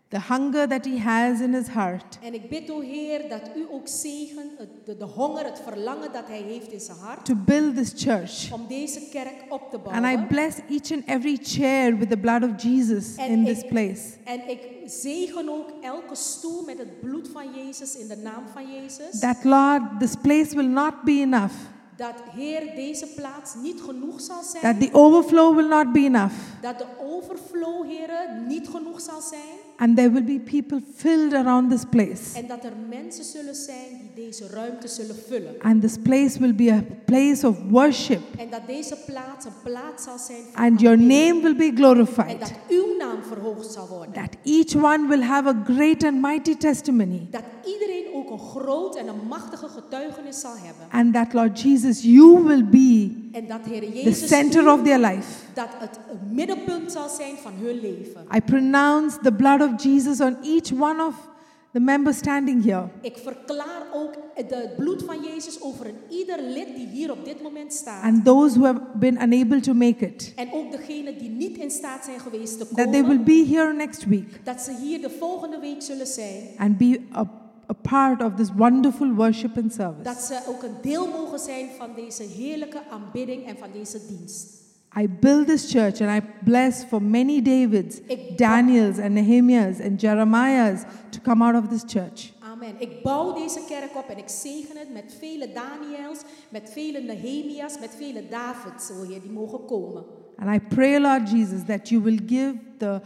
the 0.08 0.20
hunger 0.30 0.68
that 0.68 0.86
he 0.86 1.00
has 1.00 1.40
in 1.40 1.54
his 1.54 1.68
heart 1.68 2.20
En 2.24 2.34
ik 2.34 2.50
bid, 2.50 2.70
o 2.72 2.80
Heer, 2.82 3.30
dat 3.30 3.42
u 3.58 3.66
ook 3.72 3.88
zegen, 3.88 4.44
de, 4.86 4.98
de 4.98 5.06
honger, 5.06 5.46
het 5.46 5.62
verlangen 5.66 6.12
dat 6.13 6.28
hij 6.28 6.42
heeft 6.42 6.72
in 6.72 6.80
zijn 6.80 6.98
hart, 6.98 7.25
to 7.25 7.36
build 7.36 7.75
this 7.75 7.94
church. 7.96 8.54
om 8.54 8.68
deze 8.68 9.00
kerk 9.12 9.44
op 9.50 9.70
te 9.70 9.75
And 9.78 9.84
bouwen. 10.01 10.12
I 10.24 10.25
bless 10.28 10.56
each 10.70 10.92
and 10.92 11.04
every 11.06 11.38
chair 11.42 11.98
with 11.98 12.10
the 12.10 12.18
blood 12.18 12.44
of 12.44 12.62
Jesus 12.63 13.16
En 13.16 13.30
in 13.30 13.48
ik- 13.48 13.54
this 13.56 13.66
place. 13.70 14.01
En 14.24 14.50
ik 14.50 14.60
zegen 14.86 15.50
ook 15.50 15.70
elke 15.82 16.16
stoel 16.16 16.63
met 16.66 16.78
het 16.78 17.00
bloed 17.00 17.28
van 17.28 17.46
Jezus 17.56 17.96
in 17.98 18.08
de 18.08 18.18
naam 18.18 18.44
van 18.54 18.63
Jezus. 18.74 19.20
That, 19.20 19.44
Lord, 19.44 19.82
this 20.00 20.16
place 20.22 20.56
will 20.56 20.68
not 20.70 20.94
be 21.04 21.12
enough. 21.22 21.54
Dat 22.01 22.24
Heer 22.36 22.75
deze 22.75 23.08
plaats 23.15 23.55
niet 23.63 23.81
genoeg 23.81 24.22
zal 24.22 24.43
zijn. 24.43 24.62
That 24.63 24.79
the 24.79 24.98
overflow 24.98 25.55
will 25.55 25.67
not 25.67 25.91
be 25.91 26.00
enough. 26.00 26.34
dat 26.62 26.77
de 26.77 26.86
overflow, 27.00 27.86
Heer, 27.88 28.10
niet 28.48 28.67
genoeg 28.67 29.01
zal 29.01 29.22
zijn. 29.22 29.60
And 29.77 29.96
there 29.96 30.12
will 30.12 30.24
be 30.24 30.39
people 30.39 30.81
filled 30.96 31.34
around 31.34 31.70
this 31.70 31.84
place. 31.89 32.38
En 32.39 32.48
dat 32.48 32.63
er 32.63 32.72
mensen 32.89 33.24
zullen 33.24 33.55
zijn 33.55 33.88
die 34.15 34.25
deze 34.25 34.48
ruimte 34.48 34.88
zullen 34.88 35.15
vullen. 35.27 35.55
And 35.60 35.81
this 35.81 35.98
place 36.03 36.39
will 36.39 36.55
be 36.55 36.72
a 36.72 36.84
place 37.05 37.48
of 37.48 37.58
worship. 37.70 38.22
En 38.38 38.50
dat 38.50 38.62
deze 38.67 38.98
plaats 39.05 39.46
een 39.46 39.51
plaats 39.63 40.03
zal 40.03 40.17
zijn 40.17 40.41
van 40.51 40.63
And 40.63 40.81
your 40.81 40.98
name 40.98 41.39
will 41.41 41.55
be 41.55 41.63
En 41.65 41.75
glorified. 41.75 42.39
dat 42.39 42.53
uw 42.70 42.98
naam 42.98 43.24
verhoogd 43.24 43.72
zal 43.72 43.88
worden. 43.88 44.13
That 44.13 44.36
each 44.43 44.75
one 44.75 45.08
will 45.08 45.24
have 45.24 45.48
a 45.48 45.63
great 45.63 46.03
and 46.03 46.22
mighty 46.22 46.55
testimony. 46.58 47.27
Dat 47.31 47.43
iedereen 47.65 48.11
ook 48.22 48.30
een 48.30 48.40
groot 48.48 48.96
en 48.96 49.08
een 49.08 49.28
machtige 49.30 49.68
getuigenis 49.68 50.40
zal 50.40 50.54
hebben. 50.56 50.86
And 50.92 51.13
that, 51.13 51.34
Lord 51.34 51.62
Jesus, 51.62 52.01
you 52.04 52.44
will 52.44 52.66
be 52.66 53.12
En 53.32 53.48
dat, 53.48 53.60
Heer 53.70 53.82
the 53.82 53.92
Jezus, 53.92 54.28
center 54.28 54.63
u- 54.63 54.68
of 54.70 54.84
their 54.84 55.00
life. 55.00 55.28
dat 55.54 55.68
het 55.80 56.00
middenpunt 56.32 56.92
zal 56.92 57.10
zijn 57.10 57.36
van 57.36 57.51
hun 57.62 57.80
leven. 57.80 58.25
I 58.36 58.42
pronounce 58.42 59.18
the 59.22 59.34
blood 59.34 59.62
of 59.62 59.84
Jesus 59.84 60.20
on 60.22 60.36
each 60.44 60.72
one 60.80 61.06
of 61.06 61.30
the 61.72 61.80
members 61.80 62.18
standing 62.18 62.63
here. 62.66 62.88
Ik 63.01 63.18
verklaar 63.18 63.82
ook 63.94 64.13
het 64.34 64.75
bloed 64.78 65.04
van 65.04 65.16
Jezus 65.24 65.62
over 65.62 65.86
een 65.86 65.96
ieder 66.18 66.42
lid 66.42 66.75
die 66.75 66.88
hier 66.88 67.12
op 67.12 67.25
dit 67.25 67.42
moment 67.42 67.74
staat. 67.74 68.04
And 68.04 68.25
those 68.25 68.58
who 68.60 68.66
have 68.66 68.82
been 68.96 69.22
unable 69.22 69.60
to 69.60 69.74
make 69.74 70.06
it. 70.08 70.34
En 70.36 70.48
ook 70.54 70.72
degenen 70.72 71.18
die 71.18 71.30
niet 71.30 71.58
in 71.58 71.72
staat 71.72 72.06
zijn 72.06 72.20
geweest 72.20 72.58
te 72.58 72.68
That 72.68 72.75
they 72.75 72.92
will 72.92 73.01
komen. 73.18 73.24
be 73.24 73.46
here 73.50 73.74
next 73.74 74.06
week 74.06 74.40
Dat 74.46 74.62
ze 74.62 74.75
hier 74.82 75.01
de 75.01 75.10
volgende 75.20 75.60
week 75.60 75.82
zullen 75.82 76.08
zijn. 76.08 76.44
and 76.58 76.78
be 76.78 77.00
a, 77.16 77.32
a 77.70 77.74
part 77.74 78.22
of 78.22 78.36
this 78.36 78.50
wonderful 78.56 79.13
worship 79.13 79.58
and 79.58 79.74
service. 79.74 80.03
Dat 80.03 80.22
ze 80.22 80.39
ook 80.48 80.63
een 80.63 80.75
deel 80.82 81.08
mogen 81.08 81.39
zijn 81.39 81.68
van 81.77 81.89
deze 81.96 82.24
heerlijke 82.24 82.82
aanbidding 82.91 83.46
en 83.46 83.58
van 83.58 83.68
deze 83.74 84.00
dienst. 84.08 84.60
I 84.98 85.08
build 85.08 85.48
this 85.48 85.72
church 85.72 86.01
and 86.01 86.10
I 86.10 86.22
bless 86.44 86.84
for 86.84 87.01
many 87.01 87.41
Davids, 87.41 88.01
Daniels, 88.36 89.00
and 89.00 89.13
Nehemiahs 89.13 89.80
and 89.80 90.01
Jeremiahs 90.01 90.84
to 91.12 91.20
come 91.22 91.41
out 91.41 91.56
of 91.56 91.70
this 91.70 91.84
church. 91.86 92.34
Amen. 92.39 92.75
Ik 92.77 93.01
bouw 93.03 93.34
deze 93.34 93.60
kerk 93.68 93.96
op 93.96 94.10
en 94.10 94.18
ik 94.18 94.30
zegen 94.30 94.77
het 94.77 94.94
met 94.94 95.15
vele 95.20 95.50
Daniels, 95.53 96.20
met 96.50 96.70
vele 96.74 97.00
Nehemia's, 97.00 97.80
met 97.80 97.96
vele 97.98 98.24
Davids, 98.30 98.91
o 98.91 99.08
Heer, 99.08 99.22
die 99.22 99.32
mogen 99.32 99.65
komen. 99.65 100.03
And 100.38 100.50
I 100.50 100.60
pray, 100.60 101.00
Lord 101.00 101.30
Jesus, 101.30 101.63
that 101.65 101.89
you 101.89 102.01
will 102.01 102.20
give 102.25 102.56
the, 102.77 103.01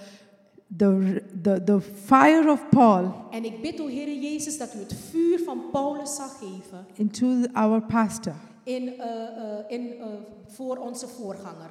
the, 0.78 1.24
the, 1.42 1.64
the 1.64 1.82
fire 1.82 2.52
of 2.52 2.70
Paul 2.70 3.28
En 3.32 3.46
ik 3.46 3.62
bid, 3.62 3.82
o 3.82 3.88
Heer 3.88 4.22
Jezus, 4.22 4.58
dat 4.58 4.74
u 4.76 4.80
het 4.80 4.96
vuur 5.10 5.40
van 5.40 5.62
Paulus 5.72 6.16
zal 6.16 6.28
geven 6.28 6.86
into 6.94 7.46
our 7.54 7.82
pastor. 7.82 8.34
in, 8.64 8.88
eh, 8.88 9.06
eh, 9.08 9.66
in, 9.68 9.94
eh, 10.00 10.06
voor 10.48 10.78
onze 10.78 11.08
voorganger. 11.08 11.70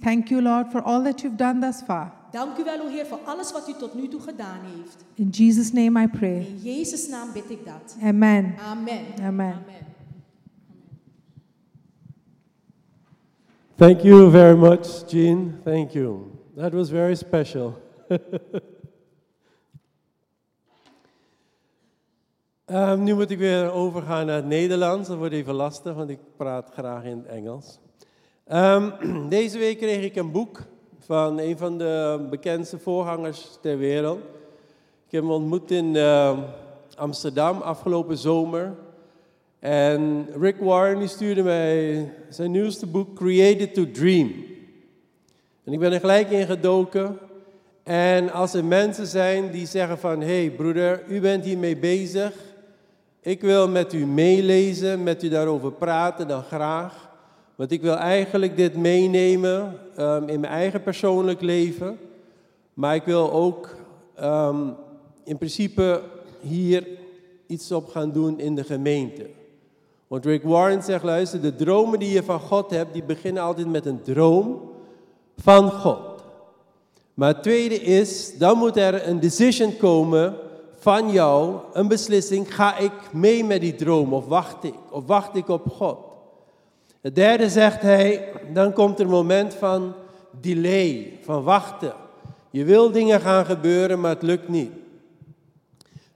Thank 0.00 0.28
you, 0.28 0.42
Lord, 0.42 0.70
for 0.70 0.82
all 0.82 1.02
that 1.02 1.20
you've 1.20 1.36
done 1.36 1.60
thus 1.60 1.82
far. 1.82 2.12
Dank 2.30 2.58
u 2.58 2.64
wel, 2.64 2.80
o 2.80 2.88
Heer, 2.88 3.06
voor 3.06 3.20
alles 3.24 3.52
wat 3.52 3.68
u 3.68 3.72
tot 3.78 3.94
nu 3.94 4.08
toe 4.08 4.20
gedaan 4.20 4.58
heeft. 4.76 5.04
In 5.14 5.28
Jesus' 5.28 5.72
name 5.72 6.02
I 6.02 6.08
pray. 6.08 6.38
In 6.38 6.58
Jezus' 6.62 7.08
naam 7.08 7.32
bid 7.32 7.50
ik 7.50 7.64
dat. 7.64 7.96
Amen. 8.02 8.54
Amen. 8.58 9.04
Amen. 9.22 9.54
Thank 13.76 14.00
you 14.00 14.30
very 14.30 14.56
much, 14.56 15.10
Jean. 15.10 15.54
Thank 15.64 15.90
you. 15.90 16.30
That 16.56 16.72
was 16.72 16.90
very 16.90 17.14
special. 17.14 17.74
Ehm, 22.64 23.02
nu 23.02 23.14
moet 23.14 23.30
ik 23.30 23.38
weer 23.38 23.72
overgaan 23.72 24.26
naar 24.26 24.36
het 24.36 24.46
Nederlands. 24.46 25.08
Dat 25.08 25.16
wordt 25.16 25.34
even 25.34 25.54
lastig, 25.54 25.94
want 25.94 26.10
ik 26.10 26.18
praat 26.36 26.70
graag 26.72 27.04
in 27.04 27.18
het 27.18 27.26
Engels. 27.26 27.78
Ehm, 28.44 28.90
deze 29.28 29.58
week 29.58 29.78
kreeg 29.78 30.04
ik 30.04 30.16
een 30.16 30.30
boek 30.30 30.62
van 30.98 31.38
een 31.38 31.58
van 31.58 31.78
de 31.78 32.26
bekendste 32.30 32.78
voorgangers 32.78 33.58
ter 33.60 33.78
wereld. 33.78 34.18
Ik 35.06 35.12
heb 35.12 35.22
hem 35.22 35.30
ontmoet 35.30 35.70
in 35.70 35.96
ehm, 35.96 36.38
Amsterdam 36.96 37.60
afgelopen 37.60 38.18
zomer. 38.18 38.74
En 39.58 40.28
Rick 40.40 40.56
Warren 40.60 40.98
die 40.98 41.08
stuurde 41.08 41.42
mij 41.42 42.12
zijn 42.28 42.50
nieuwste 42.50 42.86
boek 42.86 43.14
Created 43.14 43.74
to 43.74 43.90
Dream. 43.90 44.32
En 45.64 45.72
ik 45.72 45.78
ben 45.78 45.92
er 45.92 46.00
gelijk 46.00 46.30
in 46.30 46.46
gedoken. 46.46 47.18
En 47.82 48.32
als 48.32 48.54
er 48.54 48.64
mensen 48.64 49.06
zijn 49.06 49.50
die 49.50 49.66
zeggen 49.66 49.98
van, 49.98 50.20
hé 50.20 50.40
hey 50.40 50.50
broeder, 50.50 51.02
u 51.08 51.20
bent 51.20 51.44
hiermee 51.44 51.76
bezig. 51.76 52.32
Ik 53.20 53.40
wil 53.40 53.68
met 53.68 53.92
u 53.92 54.06
meelezen, 54.06 55.02
met 55.02 55.22
u 55.22 55.28
daarover 55.28 55.72
praten, 55.72 56.28
dan 56.28 56.42
graag. 56.42 57.10
Want 57.54 57.72
ik 57.72 57.82
wil 57.82 57.96
eigenlijk 57.96 58.56
dit 58.56 58.76
meenemen 58.76 59.78
ehm, 59.96 60.28
in 60.28 60.40
mijn 60.40 60.52
eigen 60.52 60.82
persoonlijk 60.82 61.40
leven. 61.40 61.98
Maar 62.74 62.94
ik 62.94 63.04
wil 63.04 63.32
ook 63.32 63.76
ehm, 64.14 64.68
in 65.24 65.38
principe 65.38 66.02
hier 66.40 66.86
iets 67.46 67.72
op 67.72 67.88
gaan 67.88 68.12
doen 68.12 68.38
in 68.38 68.54
de 68.54 68.64
gemeente. 68.64 69.26
Want 70.06 70.24
Rick 70.24 70.42
Warren 70.42 70.82
zegt, 70.82 71.04
luister, 71.04 71.40
de 71.40 71.54
dromen 71.54 71.98
die 71.98 72.12
je 72.12 72.22
van 72.22 72.40
God 72.40 72.70
hebt, 72.70 72.92
die 72.92 73.02
beginnen 73.04 73.42
altijd 73.42 73.70
met 73.70 73.86
een 73.86 74.02
droom 74.02 74.70
van 75.36 75.70
God. 75.70 76.09
Maar 77.20 77.28
het 77.28 77.42
tweede 77.42 77.80
is, 77.80 78.38
dan 78.38 78.58
moet 78.58 78.76
er 78.76 79.08
een 79.08 79.20
decision 79.20 79.76
komen 79.76 80.36
van 80.76 81.10
jou, 81.10 81.56
een 81.72 81.88
beslissing, 81.88 82.54
ga 82.54 82.76
ik 82.76 82.92
mee 83.12 83.44
met 83.44 83.60
die 83.60 83.74
droom 83.74 84.14
of 84.14 84.26
wacht 84.26 84.64
ik, 84.64 84.74
of 84.90 85.06
wacht 85.06 85.36
ik 85.36 85.48
op 85.48 85.70
God. 85.70 85.98
Het 87.00 87.14
derde 87.14 87.48
zegt 87.48 87.82
hij, 87.82 88.32
dan 88.52 88.72
komt 88.72 88.98
er 88.98 89.04
een 89.04 89.10
moment 89.10 89.54
van 89.54 89.94
delay, 90.40 91.18
van 91.22 91.42
wachten. 91.42 91.92
Je 92.50 92.64
wil 92.64 92.90
dingen 92.90 93.20
gaan 93.20 93.46
gebeuren, 93.46 94.00
maar 94.00 94.14
het 94.14 94.22
lukt 94.22 94.48
niet. 94.48 94.70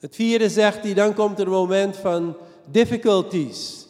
Het 0.00 0.14
vierde 0.14 0.48
zegt 0.48 0.82
hij, 0.82 0.94
dan 0.94 1.14
komt 1.14 1.38
er 1.38 1.46
een 1.46 1.52
moment 1.52 1.96
van 1.96 2.36
difficulties. 2.64 3.86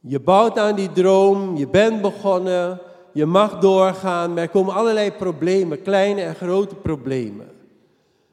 Je 0.00 0.20
bouwt 0.20 0.58
aan 0.58 0.76
die 0.76 0.92
droom, 0.92 1.56
je 1.56 1.68
bent 1.68 2.00
begonnen, 2.00 2.80
je 3.14 3.26
mag 3.26 3.58
doorgaan, 3.58 4.32
maar 4.32 4.42
er 4.42 4.48
komen 4.48 4.74
allerlei 4.74 5.12
problemen, 5.12 5.82
kleine 5.82 6.22
en 6.22 6.34
grote 6.34 6.74
problemen. 6.74 7.46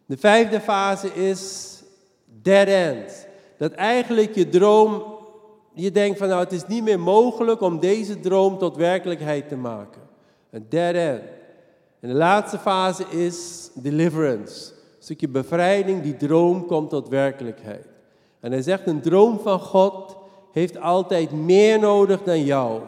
De 0.06 0.18
vijfde 0.18 0.60
fase 0.60 1.14
is 1.14 1.74
dead 2.42 2.68
end. 2.68 3.28
Dat 3.58 3.72
eigenlijk 3.72 4.36
je 4.36 4.50
droom, 4.50 5.04
je 5.74 5.92
denkt 5.92 6.18
van 6.18 6.28
nou 6.28 6.44
het 6.44 6.52
is 6.52 6.68
niet 6.68 6.84
meer 6.84 7.00
mogelijk 7.00 7.62
om 7.62 7.80
deze 7.80 8.20
droom 8.20 8.58
tot 8.58 8.76
werkelijkheid 8.76 9.48
te 9.48 9.56
maken. 9.56 10.02
Een 10.52 10.66
dead 10.70 10.96
end. 10.96 11.22
En 12.00 12.10
de 12.10 12.16
laatste 12.16 12.58
fase 12.58 13.04
is 13.10 13.70
deliverance. 13.74 14.72
Een 14.72 15.04
stukje 15.04 15.28
bevrijding, 15.28 16.02
die 16.02 16.18
droom 16.18 16.66
komt 16.66 16.90
tot 16.90 17.10
werkelijkheid. 17.10 17.88
En 18.40 18.52
hij 18.52 18.62
zegt 18.62 18.88
een 18.88 19.02
droom 19.02 19.40
van 19.40 19.60
God 19.60 20.16
heeft 20.52 20.80
altijd 20.80 21.32
meer 21.32 21.80
nodig 21.80 22.24
dan 22.24 22.44
jou. 22.44 22.82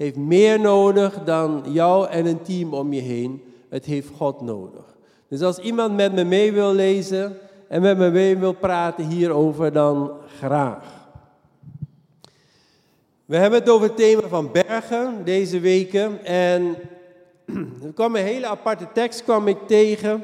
Heeft 0.00 0.16
meer 0.16 0.60
nodig 0.60 1.24
dan 1.24 1.64
jou 1.68 2.08
en 2.08 2.26
een 2.26 2.42
team 2.42 2.74
om 2.74 2.92
je 2.92 3.00
heen. 3.00 3.42
Het 3.68 3.84
heeft 3.84 4.08
God 4.16 4.40
nodig. 4.40 4.84
Dus 5.28 5.40
als 5.40 5.58
iemand 5.58 5.96
met 5.96 6.12
me 6.12 6.24
mee 6.24 6.52
wil 6.52 6.72
lezen 6.72 7.38
en 7.68 7.82
met 7.82 7.98
me 7.98 8.10
mee 8.10 8.36
wil 8.36 8.52
praten 8.52 9.06
hierover, 9.06 9.72
dan 9.72 10.12
graag. 10.38 10.84
We 13.24 13.36
hebben 13.36 13.58
het 13.60 13.68
over 13.68 13.86
het 13.86 13.96
thema 13.96 14.28
van 14.28 14.52
bergen 14.52 15.24
deze 15.24 15.60
weken. 15.60 16.24
En 16.24 16.76
er 17.84 17.92
kwam 17.94 18.16
een 18.16 18.24
hele 18.24 18.46
aparte 18.46 18.86
tekst 18.92 19.24
kwam 19.24 19.48
ik 19.48 19.58
tegen. 19.66 20.22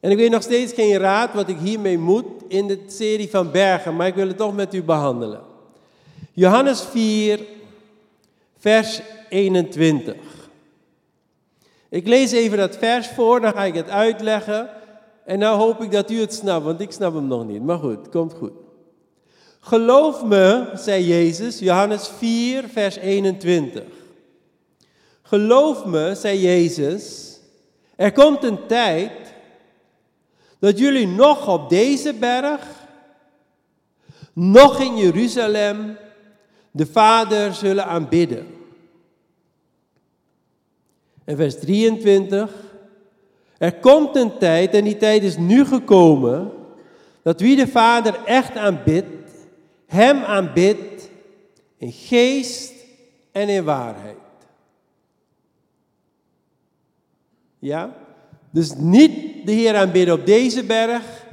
En 0.00 0.10
ik 0.10 0.16
weet 0.16 0.30
nog 0.30 0.42
steeds 0.42 0.72
geen 0.72 0.96
raad 0.96 1.34
wat 1.34 1.48
ik 1.48 1.58
hiermee 1.58 1.98
moet 1.98 2.26
in 2.48 2.66
de 2.66 2.78
serie 2.86 3.30
van 3.30 3.50
bergen, 3.50 3.96
maar 3.96 4.06
ik 4.06 4.14
wil 4.14 4.28
het 4.28 4.36
toch 4.36 4.54
met 4.54 4.74
u 4.74 4.82
behandelen. 4.82 5.40
Johannes 6.32 6.82
4, 6.82 7.40
vers 8.64 9.00
21. 9.28 10.14
Ik 11.88 12.06
lees 12.06 12.32
even 12.32 12.58
dat 12.58 12.76
vers 12.76 13.08
voor, 13.08 13.40
dan 13.40 13.52
ga 13.52 13.64
ik 13.64 13.74
het 13.74 13.88
uitleggen. 13.88 14.68
En 15.24 15.38
nou 15.38 15.58
hoop 15.58 15.82
ik 15.82 15.90
dat 15.90 16.10
u 16.10 16.20
het 16.20 16.34
snapt, 16.34 16.64
want 16.64 16.80
ik 16.80 16.92
snap 16.92 17.14
hem 17.14 17.26
nog 17.26 17.46
niet. 17.46 17.62
Maar 17.62 17.78
goed, 17.78 18.08
komt 18.08 18.32
goed. 18.32 18.52
Geloof 19.60 20.24
me, 20.24 20.70
zei 20.74 21.04
Jezus, 21.06 21.58
Johannes 21.58 22.08
4, 22.08 22.64
vers 22.68 22.96
21. 22.96 23.82
Geloof 25.22 25.84
me, 25.84 26.14
zei 26.14 26.40
Jezus, 26.40 27.36
er 27.96 28.12
komt 28.12 28.44
een 28.44 28.66
tijd 28.66 29.12
dat 30.58 30.78
jullie 30.78 31.06
nog 31.06 31.48
op 31.48 31.68
deze 31.68 32.14
berg, 32.14 32.60
nog 34.32 34.80
in 34.80 34.96
Jeruzalem, 34.96 35.96
de 36.70 36.86
Vader 36.86 37.54
zullen 37.54 37.86
aanbidden. 37.86 38.53
En 41.24 41.36
vers 41.36 41.58
23. 41.58 42.50
Er 43.58 43.74
komt 43.74 44.16
een 44.16 44.38
tijd, 44.38 44.74
en 44.74 44.84
die 44.84 44.96
tijd 44.96 45.22
is 45.22 45.36
nu 45.36 45.64
gekomen, 45.64 46.52
dat 47.22 47.40
wie 47.40 47.56
de 47.56 47.66
Vader 47.66 48.24
echt 48.24 48.56
aanbidt, 48.56 49.06
Hem 49.86 50.22
aanbidt 50.22 51.10
in 51.76 51.92
geest 51.92 52.72
en 53.32 53.48
in 53.48 53.64
waarheid. 53.64 54.16
Ja? 57.58 57.96
Dus 58.50 58.74
niet 58.76 59.46
de 59.46 59.52
Heer 59.52 59.76
aanbidden 59.76 60.14
op 60.14 60.26
deze 60.26 60.64
berg, 60.64 61.26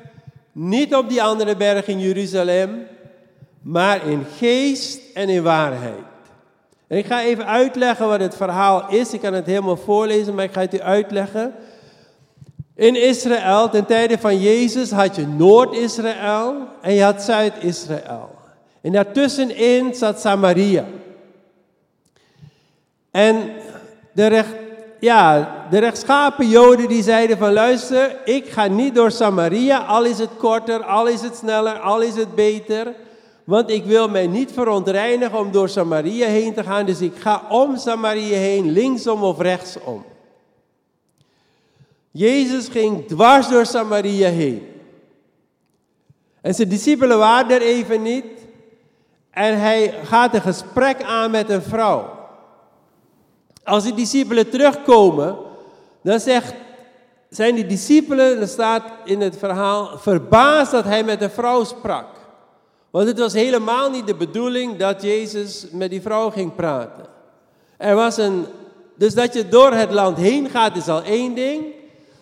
niet 0.51 0.95
op 0.95 1.09
die 1.09 1.23
andere 1.23 1.55
berg 1.55 1.87
in 1.87 1.99
Jeruzalem, 1.99 2.87
maar 3.61 4.07
in 4.07 4.23
geest 4.37 5.01
en 5.13 5.29
in 5.29 5.43
waarheid. 5.43 6.10
Ik 6.91 7.05
ga 7.05 7.21
even 7.21 7.45
uitleggen 7.45 8.07
wat 8.07 8.19
het 8.19 8.35
verhaal 8.35 8.89
is. 8.89 9.13
Ik 9.13 9.21
kan 9.21 9.33
het 9.33 9.45
helemaal 9.45 9.77
voorlezen, 9.77 10.35
maar 10.35 10.43
ik 10.43 10.53
ga 10.53 10.61
het 10.61 10.73
u 10.73 10.81
uitleggen. 10.81 11.53
In 12.75 12.95
Israël, 12.95 13.69
ten 13.69 13.85
tijde 13.85 14.17
van 14.17 14.39
Jezus, 14.39 14.91
had 14.91 15.15
je 15.15 15.27
Noord-Israël 15.27 16.55
en 16.81 16.93
je 16.93 17.03
had 17.03 17.21
Zuid-Israël. 17.21 18.35
En 18.81 18.91
daartussenin 18.91 19.95
zat 19.95 20.19
Samaria. 20.19 20.85
En 23.11 23.51
de, 24.11 24.27
recht, 24.27 24.53
ja, 24.99 25.51
de 25.69 25.79
rechtschapen 25.79 26.49
Joden 26.49 26.87
die 26.87 27.03
zeiden 27.03 27.37
van 27.37 27.53
luister, 27.53 28.15
ik 28.25 28.49
ga 28.49 28.67
niet 28.67 28.95
door 28.95 29.11
Samaria, 29.11 29.77
al 29.77 30.05
is 30.05 30.19
het 30.19 30.37
korter, 30.37 30.83
al 30.83 31.07
is 31.07 31.21
het 31.21 31.35
sneller, 31.35 31.79
al 31.79 32.01
is 32.01 32.15
het 32.15 32.35
beter. 32.35 32.93
Want 33.43 33.69
ik 33.69 33.85
wil 33.85 34.09
mij 34.09 34.27
niet 34.27 34.51
verontreinigen 34.51 35.39
om 35.39 35.51
door 35.51 35.69
Samaria 35.69 36.27
heen 36.27 36.53
te 36.53 36.63
gaan, 36.63 36.85
dus 36.85 37.01
ik 37.01 37.15
ga 37.15 37.41
om 37.49 37.77
Samaria 37.77 38.37
heen, 38.37 38.71
linksom 38.71 39.23
of 39.23 39.39
rechtsom. 39.39 40.05
Jezus 42.11 42.67
ging 42.67 43.07
dwars 43.07 43.49
door 43.49 43.65
Samaria 43.65 44.29
heen. 44.29 44.67
En 46.41 46.53
zijn 46.53 46.69
discipelen 46.69 47.17
waren 47.17 47.51
er 47.51 47.61
even 47.61 48.01
niet. 48.01 48.25
En 49.31 49.59
hij 49.59 49.93
gaat 50.03 50.33
een 50.33 50.41
gesprek 50.41 51.03
aan 51.03 51.31
met 51.31 51.49
een 51.49 51.61
vrouw. 51.61 52.19
Als 53.63 53.83
die 53.83 53.93
discipelen 53.93 54.49
terugkomen, 54.49 55.37
dan 56.03 56.19
zegt, 56.19 56.53
zijn 57.29 57.55
die 57.55 57.65
discipelen, 57.65 58.39
er 58.41 58.47
staat 58.47 58.83
in 59.05 59.21
het 59.21 59.37
verhaal, 59.37 59.97
verbaasd 59.97 60.71
dat 60.71 60.83
hij 60.83 61.03
met 61.03 61.21
een 61.21 61.29
vrouw 61.29 61.63
sprak. 61.63 62.07
Want 62.91 63.07
het 63.07 63.19
was 63.19 63.33
helemaal 63.33 63.89
niet 63.89 64.07
de 64.07 64.15
bedoeling 64.15 64.77
dat 64.77 65.01
Jezus 65.01 65.65
met 65.71 65.89
die 65.89 66.01
vrouw 66.01 66.29
ging 66.29 66.55
praten. 66.55 67.05
Er 67.77 67.95
was 67.95 68.17
een, 68.17 68.45
dus 68.95 69.13
dat 69.13 69.33
je 69.33 69.47
door 69.47 69.73
het 69.73 69.91
land 69.91 70.17
heen 70.17 70.49
gaat 70.49 70.75
is 70.75 70.87
al 70.87 71.03
één 71.03 71.35
ding. 71.35 71.63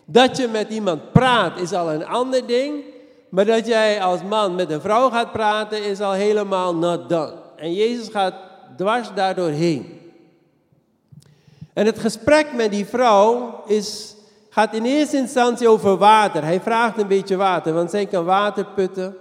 Dat 0.05 0.37
je 0.37 0.47
met 0.47 0.69
iemand 0.69 1.11
praat 1.11 1.59
is 1.59 1.73
al 1.73 1.91
een 1.91 2.05
ander 2.05 2.47
ding. 2.47 2.83
Maar 3.29 3.45
dat 3.45 3.67
jij 3.67 4.01
als 4.01 4.23
man 4.23 4.55
met 4.55 4.71
een 4.71 4.81
vrouw 4.81 5.09
gaat 5.09 5.31
praten 5.31 5.83
is 5.83 6.01
al 6.01 6.11
helemaal 6.11 6.75
not 6.75 7.09
done. 7.09 7.33
En 7.55 7.73
Jezus 7.73 8.07
gaat 8.07 8.33
dwars 8.77 9.13
daardoor 9.15 9.49
heen. 9.49 9.99
En 11.73 11.85
het 11.85 11.99
gesprek 11.99 12.47
met 12.53 12.71
die 12.71 12.85
vrouw 12.85 13.63
is, 13.65 14.15
gaat 14.49 14.73
in 14.73 14.85
eerste 14.85 15.17
instantie 15.17 15.67
over 15.67 15.97
water. 15.97 16.43
Hij 16.43 16.61
vraagt 16.61 16.97
een 16.97 17.07
beetje 17.07 17.35
water, 17.35 17.73
want 17.73 17.89
zij 17.89 18.05
kan 18.05 18.25
water 18.25 18.65
putten, 18.65 19.15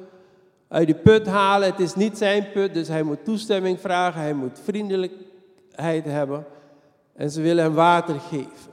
uit 0.69 0.87
de 0.87 0.95
put 0.95 1.27
halen. 1.27 1.71
Het 1.71 1.81
is 1.81 1.95
niet 1.95 2.19
zijn 2.19 2.51
put, 2.53 2.75
dus 2.75 2.89
hij 2.89 3.03
moet 3.03 3.25
toestemming 3.25 3.81
vragen, 3.81 4.21
hij 4.21 4.35
moet 4.35 4.61
vriendelijkheid 4.65 6.05
hebben. 6.05 6.47
En 7.17 7.31
ze 7.31 7.41
willen 7.41 7.65
hem 7.65 7.75
water 7.75 8.21
geven. 8.21 8.73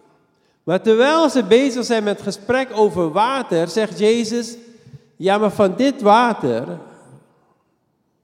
Maar 0.64 0.82
terwijl 0.82 1.30
ze 1.30 1.44
bezig 1.44 1.86
zijn 1.86 2.04
met 2.04 2.14
het 2.14 2.26
gesprek 2.26 2.70
over 2.74 3.12
water, 3.12 3.68
zegt 3.68 4.00
Jezus, 4.00 4.58
ja 5.16 5.38
maar 5.38 5.52
van 5.52 5.76
dit 5.76 6.02
water, 6.02 6.80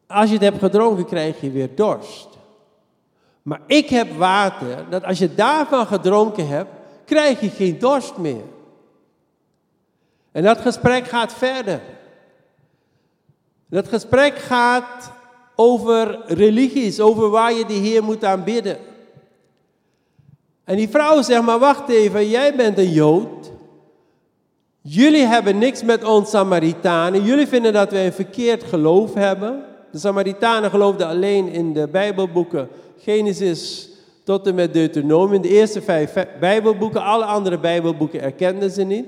als 0.08 0.28
je 0.28 0.34
het 0.34 0.44
hebt 0.44 0.60
gedronken, 0.60 1.06
krijg 1.06 1.42
je 1.42 1.52
weer 1.52 1.76
dorst. 1.76 2.28
Maar 3.42 3.62
ik 3.66 3.90
heb 3.90 4.18
water, 4.18 4.90
dat 4.90 5.04
als 5.04 5.20
je 5.20 5.36
daarvan 5.36 5.86
gedronken 5.86 6.48
hebt, 6.48 6.70
krijg 7.06 7.40
je 7.40 7.50
geen 7.50 7.80
dorst 7.80 8.18
meer. 8.18 8.44
En 10.32 10.44
dat 10.44 10.62
gesprek 10.62 11.08
gaat 11.08 11.34
verder. 11.34 11.82
Dat 13.72 13.88
gesprek 13.88 14.38
gaat 14.38 15.12
over 15.56 16.20
religies, 16.26 17.00
over 17.00 17.30
waar 17.30 17.54
je 17.54 17.66
de 17.66 17.74
Heer 17.74 18.04
moet 18.04 18.24
aanbidden. 18.24 18.78
En 20.64 20.76
die 20.76 20.90
vrouw 20.90 21.22
zegt, 21.22 21.44
maar 21.44 21.60
wacht 21.60 21.90
even, 21.90 22.30
jij 22.30 22.56
bent 22.56 22.78
een 22.78 22.92
Jood. 22.92 23.52
Jullie 24.82 25.26
hebben 25.26 25.58
niks 25.58 25.84
met 25.84 26.04
ons 26.04 26.30
Samaritanen. 26.30 27.24
Jullie 27.24 27.48
vinden 27.48 27.74
dat 27.74 27.92
wij 27.92 28.06
een 28.06 28.14
verkeerd 28.14 28.64
geloof 28.64 29.14
hebben. 29.14 29.64
De 29.92 30.00
Samaritanen 30.00 30.70
geloofden 30.70 31.08
alleen 31.08 31.48
in 31.48 31.74
de 31.74 31.88
Bijbelboeken 31.88 32.68
Genesis 32.98 33.90
tot 34.24 34.48
en 34.48 34.56
met 34.56 34.74
Deuteronomium. 34.74 35.42
De 35.42 35.50
eerste 35.50 35.82
vijf 35.82 36.14
Bijbelboeken, 36.40 37.04
alle 37.04 37.26
andere 37.26 37.60
Bijbelboeken 37.60 38.22
erkenden 38.22 38.72
ze 38.72 38.84
niet. 38.84 39.06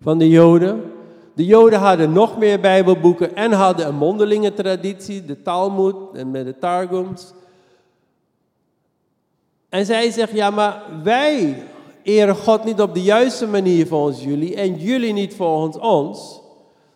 Van 0.00 0.18
de 0.18 0.28
Joden. 0.28 0.95
De 1.36 1.44
Joden 1.44 1.78
hadden 1.78 2.12
nog 2.12 2.38
meer 2.38 2.60
Bijbelboeken 2.60 3.36
en 3.36 3.52
hadden 3.52 3.86
een 3.86 3.94
mondelinge 3.94 4.54
traditie, 4.54 5.24
de 5.24 5.42
Talmud 5.42 5.94
en 6.12 6.30
met 6.30 6.44
de 6.44 6.58
Targums. 6.58 7.32
En 9.68 9.86
zij 9.86 10.10
zegt, 10.10 10.32
ja, 10.32 10.50
maar 10.50 10.82
wij 11.02 11.62
eren 12.02 12.36
God 12.36 12.64
niet 12.64 12.80
op 12.80 12.94
de 12.94 13.02
juiste 13.02 13.46
manier 13.46 13.86
volgens 13.86 14.22
jullie 14.22 14.54
en 14.54 14.74
jullie 14.74 15.12
niet 15.12 15.34
volgens 15.34 15.78
ons. 15.78 16.40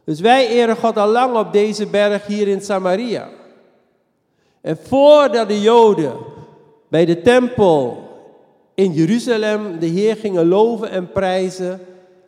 Dus 0.05 0.21
wij 0.21 0.49
eren 0.49 0.77
God 0.77 0.97
al 0.97 1.09
lang 1.09 1.37
op 1.37 1.53
deze 1.53 1.87
berg 1.87 2.27
hier 2.27 2.49
in 2.49 2.61
Samaria. 2.61 3.29
En 4.61 4.77
voordat 4.77 5.49
de 5.49 5.61
Joden 5.61 6.13
bij 6.89 7.05
de 7.05 7.23
tempel 7.23 8.09
in 8.75 8.93
Jeruzalem 8.93 9.79
de 9.79 9.87
Heer 9.87 10.17
gingen 10.17 10.49
loven 10.49 10.91
en 10.91 11.13
prijzen 11.13 11.81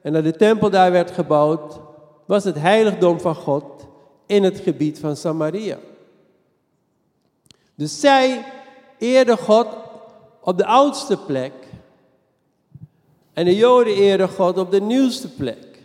en 0.03 0.13
dat 0.13 0.25
de 0.25 0.37
tempel 0.37 0.71
daar 0.71 0.93
werd 0.93 1.11
gebouwd, 1.11 1.81
was 2.33 2.45
het 2.45 2.59
heiligdom 2.59 3.21
van 3.21 3.35
God 3.35 3.65
in 4.27 4.43
het 4.43 4.59
gebied 4.59 4.99
van 4.99 5.17
Samaria. 5.17 5.79
Dus 7.75 8.01
zij 8.01 8.45
eerden 8.99 9.39
God 9.39 9.67
op 10.41 10.59
de 10.59 10.67
oudste 10.67 11.17
plek. 11.17 11.53
En 13.33 13.45
de 13.45 13.57
Joden 13.57 13.95
eren 13.95 14.29
God 14.29 14.59
op 14.59 14.71
de 14.71 14.81
nieuwste 14.81 15.29
plek. 15.29 15.79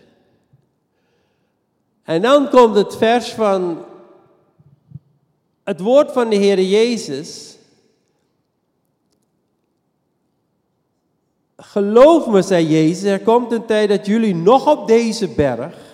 En 2.04 2.22
dan 2.22 2.50
komt 2.50 2.76
het 2.76 2.96
vers 2.96 3.34
van 3.34 3.84
het 5.64 5.80
woord 5.80 6.12
van 6.12 6.30
de 6.30 6.36
Heer 6.36 6.62
Jezus. 6.62 7.58
Geloof 11.58 12.28
me, 12.28 12.42
zei 12.42 12.68
Jezus, 12.68 13.04
er 13.04 13.22
komt 13.22 13.52
een 13.52 13.66
tijd 13.66 13.90
dat 13.90 14.06
jullie 14.06 14.36
nog 14.36 14.68
op 14.68 14.88
deze 14.88 15.28
berg, 15.28 15.87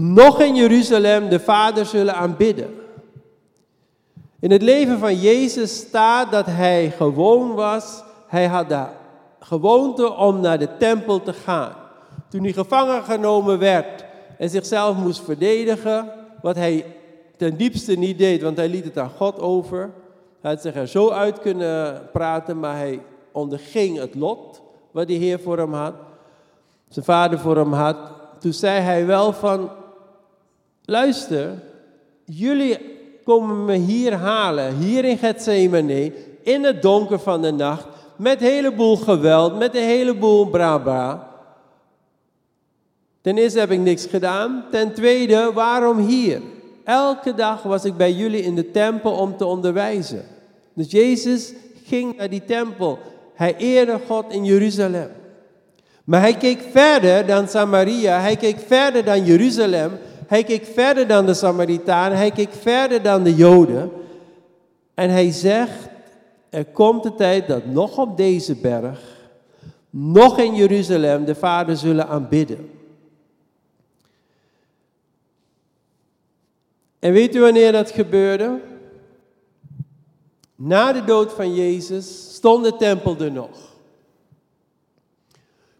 nog 0.00 0.40
in 0.40 0.54
Jeruzalem 0.54 1.28
de 1.28 1.40
Vader 1.40 1.86
zullen 1.86 2.14
aanbidden. 2.14 2.74
In 4.40 4.50
het 4.50 4.62
leven 4.62 4.98
van 4.98 5.14
Jezus 5.14 5.76
staat 5.76 6.32
dat 6.32 6.46
hij 6.46 6.90
gewoon 6.90 7.54
was. 7.54 8.02
Hij 8.26 8.46
had 8.46 8.68
de 8.68 8.84
gewoonte 9.40 10.14
om 10.14 10.40
naar 10.40 10.58
de 10.58 10.76
tempel 10.76 11.22
te 11.22 11.32
gaan. 11.32 11.72
Toen 12.28 12.42
hij 12.42 12.52
gevangen 12.52 13.04
genomen 13.04 13.58
werd 13.58 14.04
en 14.38 14.50
zichzelf 14.50 14.96
moest 14.96 15.24
verdedigen, 15.24 16.12
wat 16.42 16.56
hij 16.56 16.84
ten 17.36 17.56
diepste 17.56 17.94
niet 17.94 18.18
deed, 18.18 18.42
want 18.42 18.56
hij 18.56 18.68
liet 18.68 18.84
het 18.84 18.98
aan 18.98 19.12
God 19.16 19.40
over. 19.40 19.90
Hij 20.40 20.50
had 20.50 20.62
zich 20.62 20.74
er 20.74 20.88
zo 20.88 21.10
uit 21.10 21.40
kunnen 21.40 22.08
praten, 22.12 22.60
maar 22.60 22.76
hij 22.76 23.02
onderging 23.32 23.98
het 23.98 24.14
lot 24.14 24.60
wat 24.90 25.06
de 25.06 25.12
Heer 25.12 25.40
voor 25.40 25.58
hem 25.58 25.74
had, 25.74 25.94
zijn 26.88 27.04
vader 27.04 27.38
voor 27.38 27.56
hem 27.56 27.72
had. 27.72 27.96
Toen 28.38 28.52
zei 28.52 28.80
hij 28.80 29.06
wel 29.06 29.32
van, 29.32 29.70
luister, 30.88 31.50
jullie 32.24 32.78
komen 33.24 33.64
me 33.64 33.74
hier 33.74 34.12
halen, 34.14 34.76
hier 34.76 35.04
in 35.04 35.18
Gethsemane, 35.18 36.12
in 36.42 36.64
het 36.64 36.82
donker 36.82 37.18
van 37.18 37.42
de 37.42 37.50
nacht, 37.50 37.86
met 38.16 38.40
een 38.40 38.46
heleboel 38.46 38.96
geweld, 38.96 39.58
met 39.58 39.74
een 39.74 39.82
heleboel 39.82 40.46
braba. 40.46 41.28
Ten 43.20 43.38
eerste 43.38 43.58
heb 43.58 43.70
ik 43.70 43.78
niks 43.78 44.06
gedaan. 44.06 44.64
Ten 44.70 44.92
tweede, 44.92 45.50
waarom 45.54 45.98
hier? 45.98 46.40
Elke 46.84 47.34
dag 47.34 47.62
was 47.62 47.84
ik 47.84 47.96
bij 47.96 48.12
jullie 48.12 48.42
in 48.42 48.54
de 48.54 48.70
tempel 48.70 49.12
om 49.12 49.36
te 49.36 49.44
onderwijzen. 49.44 50.24
Dus 50.74 50.90
Jezus 50.90 51.52
ging 51.84 52.16
naar 52.16 52.30
die 52.30 52.44
tempel. 52.44 52.98
Hij 53.34 53.56
eerde 53.56 53.98
God 54.06 54.32
in 54.32 54.44
Jeruzalem. 54.44 55.10
Maar 56.04 56.20
hij 56.20 56.34
keek 56.34 56.60
verder 56.70 57.26
dan 57.26 57.48
Samaria, 57.48 58.20
hij 58.20 58.36
keek 58.36 58.58
verder 58.66 59.04
dan 59.04 59.24
Jeruzalem, 59.24 59.98
hij 60.28 60.44
keek 60.44 60.64
verder 60.64 61.06
dan 61.06 61.26
de 61.26 61.34
Samaritanen, 61.34 62.18
hij 62.18 62.30
keek 62.30 62.52
verder 62.52 63.02
dan 63.02 63.22
de 63.22 63.34
Joden. 63.34 63.90
En 64.94 65.10
hij 65.10 65.30
zegt, 65.30 65.88
er 66.50 66.64
komt 66.64 67.02
de 67.02 67.14
tijd 67.14 67.48
dat 67.48 67.66
nog 67.66 67.98
op 67.98 68.16
deze 68.16 68.54
berg, 68.54 69.00
nog 69.90 70.38
in 70.38 70.54
Jeruzalem, 70.54 71.24
de 71.24 71.34
Vader 71.34 71.76
zullen 71.76 72.08
aanbidden. 72.08 72.70
En 76.98 77.12
weet 77.12 77.34
u 77.34 77.40
wanneer 77.40 77.72
dat 77.72 77.90
gebeurde? 77.90 78.60
Na 80.54 80.92
de 80.92 81.04
dood 81.04 81.32
van 81.32 81.54
Jezus 81.54 82.34
stond 82.34 82.64
de 82.64 82.76
tempel 82.76 83.16
er 83.18 83.32
nog. 83.32 83.76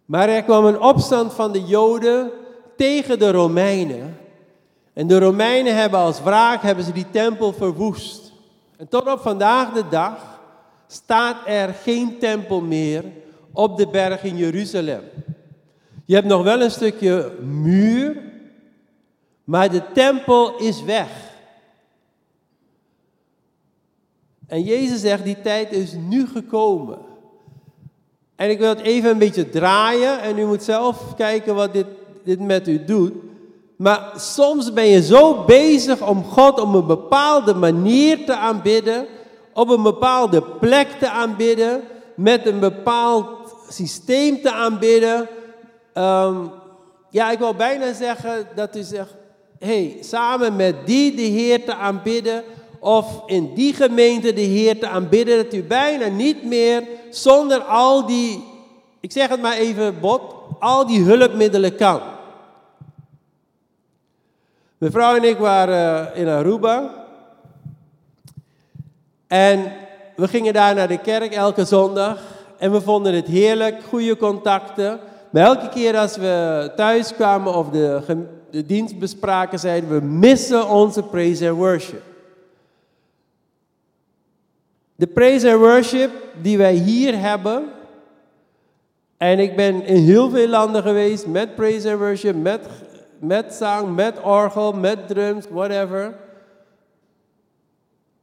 Maar 0.05 0.29
er 0.29 0.43
kwam 0.43 0.65
een 0.65 0.79
opstand 0.81 1.33
van 1.33 1.51
de 1.51 1.63
Joden 1.63 2.31
tegen 2.75 3.19
de 3.19 3.31
Romeinen. 3.31 4.18
En 4.99 5.07
de 5.07 5.19
Romeinen 5.19 5.75
hebben 5.75 5.99
als 5.99 6.21
wraak 6.21 6.61
hebben 6.61 6.83
ze 6.83 6.91
die 6.91 7.09
tempel 7.11 7.53
verwoest. 7.53 8.31
En 8.77 8.87
tot 8.87 9.11
op 9.11 9.19
vandaag 9.19 9.73
de 9.73 9.83
dag 9.89 10.41
staat 10.87 11.37
er 11.45 11.73
geen 11.73 12.17
tempel 12.17 12.61
meer 12.61 13.03
op 13.51 13.77
de 13.77 13.87
berg 13.87 14.23
in 14.23 14.37
Jeruzalem. 14.37 15.01
Je 16.05 16.15
hebt 16.15 16.27
nog 16.27 16.43
wel 16.43 16.61
een 16.61 16.71
stukje 16.71 17.31
muur, 17.41 18.17
maar 19.43 19.71
de 19.71 19.81
tempel 19.93 20.57
is 20.57 20.83
weg. 20.83 21.09
En 24.47 24.63
Jezus 24.63 25.01
zegt, 25.01 25.23
die 25.23 25.41
tijd 25.41 25.71
is 25.71 25.93
nu 25.93 26.27
gekomen. 26.27 26.97
En 28.35 28.49
ik 28.49 28.59
wil 28.59 28.69
het 28.69 28.81
even 28.81 29.09
een 29.09 29.17
beetje 29.17 29.49
draaien 29.49 30.21
en 30.21 30.37
u 30.37 30.45
moet 30.45 30.63
zelf 30.63 31.15
kijken 31.15 31.55
wat 31.55 31.73
dit, 31.73 31.87
dit 32.23 32.39
met 32.39 32.67
u 32.67 32.83
doet. 32.83 33.27
Maar 33.79 34.11
soms 34.15 34.73
ben 34.73 34.85
je 34.85 35.03
zo 35.03 35.43
bezig 35.45 36.07
om 36.07 36.23
God 36.23 36.59
op 36.59 36.73
een 36.73 36.85
bepaalde 36.85 37.53
manier 37.53 38.25
te 38.25 38.35
aanbidden, 38.35 39.05
op 39.53 39.69
een 39.69 39.83
bepaalde 39.83 40.41
plek 40.41 40.87
te 40.99 41.09
aanbidden, 41.09 41.81
met 42.15 42.45
een 42.45 42.59
bepaald 42.59 43.27
systeem 43.69 44.41
te 44.41 44.51
aanbidden. 44.51 45.27
Ehm, 45.93 46.35
ja, 47.09 47.31
ik 47.31 47.39
wil 47.39 47.53
bijna 47.53 47.93
zeggen 47.93 48.47
dat 48.55 48.75
u 48.75 48.81
zegt, 48.81 49.13
hey, 49.59 49.97
samen 50.01 50.55
met 50.55 50.75
die 50.85 51.15
de 51.15 51.21
Heer 51.21 51.65
te 51.65 51.73
aanbidden, 51.73 52.43
of 52.79 53.21
in 53.25 53.53
die 53.53 53.73
gemeente 53.73 54.33
de 54.33 54.41
Heer 54.41 54.79
te 54.79 54.87
aanbidden, 54.87 55.43
dat 55.43 55.53
u 55.53 55.63
bijna 55.63 56.07
niet 56.07 56.43
meer 56.43 56.83
zonder 57.09 57.59
al 57.59 58.05
die, 58.05 58.43
ik 58.99 59.11
zeg 59.11 59.29
het 59.29 59.41
maar 59.41 59.57
even 59.57 59.99
bot, 59.99 60.21
al 60.59 60.87
die 60.87 61.01
hulpmiddelen 61.01 61.75
kan. 61.75 62.17
Mevrouw 64.79 65.15
en 65.15 65.23
ik 65.23 65.37
waren 65.37 66.15
in 66.15 66.27
Aruba. 66.27 67.05
En 69.27 69.71
we 70.15 70.27
gingen 70.27 70.53
daar 70.53 70.75
naar 70.75 70.87
de 70.87 70.97
kerk 70.97 71.33
elke 71.33 71.65
zondag. 71.65 72.19
En 72.57 72.71
we 72.71 72.81
vonden 72.81 73.13
het 73.13 73.27
heerlijk, 73.27 73.83
goede 73.83 74.17
contacten. 74.17 74.99
Maar 75.29 75.43
elke 75.43 75.69
keer 75.69 75.97
als 75.97 76.17
we 76.17 76.71
thuis 76.75 77.13
kwamen 77.13 77.55
of 77.55 77.69
de, 77.69 78.25
de 78.51 78.65
dienst 78.65 78.99
bespraken, 78.99 79.59
zeiden 79.59 79.89
we 79.89 80.05
missen 80.05 80.69
onze 80.69 81.03
praise 81.03 81.49
and 81.49 81.57
worship. 81.57 82.03
De 84.95 85.07
praise 85.07 85.51
and 85.51 85.59
worship 85.59 86.11
die 86.41 86.57
wij 86.57 86.73
hier 86.73 87.19
hebben. 87.19 87.63
En 89.17 89.39
ik 89.39 89.55
ben 89.55 89.85
in 89.85 90.03
heel 90.03 90.29
veel 90.29 90.47
landen 90.47 90.83
geweest 90.83 91.27
met 91.27 91.55
praise 91.55 91.89
and 91.89 91.99
worship, 91.99 92.35
met, 92.35 92.67
met 93.19 93.53
zang, 93.53 93.95
met 93.95 94.21
orgel, 94.21 94.73
met 94.73 95.07
drums, 95.07 95.45
whatever. 95.49 96.17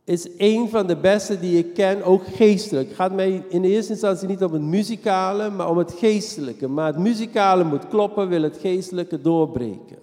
Is 0.04 0.28
een 0.38 0.68
van 0.68 0.86
de 0.86 0.96
beste 0.96 1.40
die 1.40 1.58
ik 1.58 1.74
ken, 1.74 2.02
ook 2.02 2.22
geestelijk. 2.34 2.88
Het 2.88 2.96
gaat 2.96 3.12
mij 3.12 3.44
in 3.48 3.64
eerste 3.64 3.92
instantie 3.92 4.28
niet 4.28 4.44
om 4.44 4.52
het 4.52 4.62
muzikale, 4.62 5.50
maar 5.50 5.70
om 5.70 5.78
het 5.78 5.92
geestelijke. 5.98 6.68
Maar 6.68 6.86
het 6.86 6.98
muzikale 6.98 7.64
moet 7.64 7.88
kloppen, 7.88 8.28
wil 8.28 8.42
het 8.42 8.58
geestelijke 8.60 9.20
doorbreken. 9.20 9.98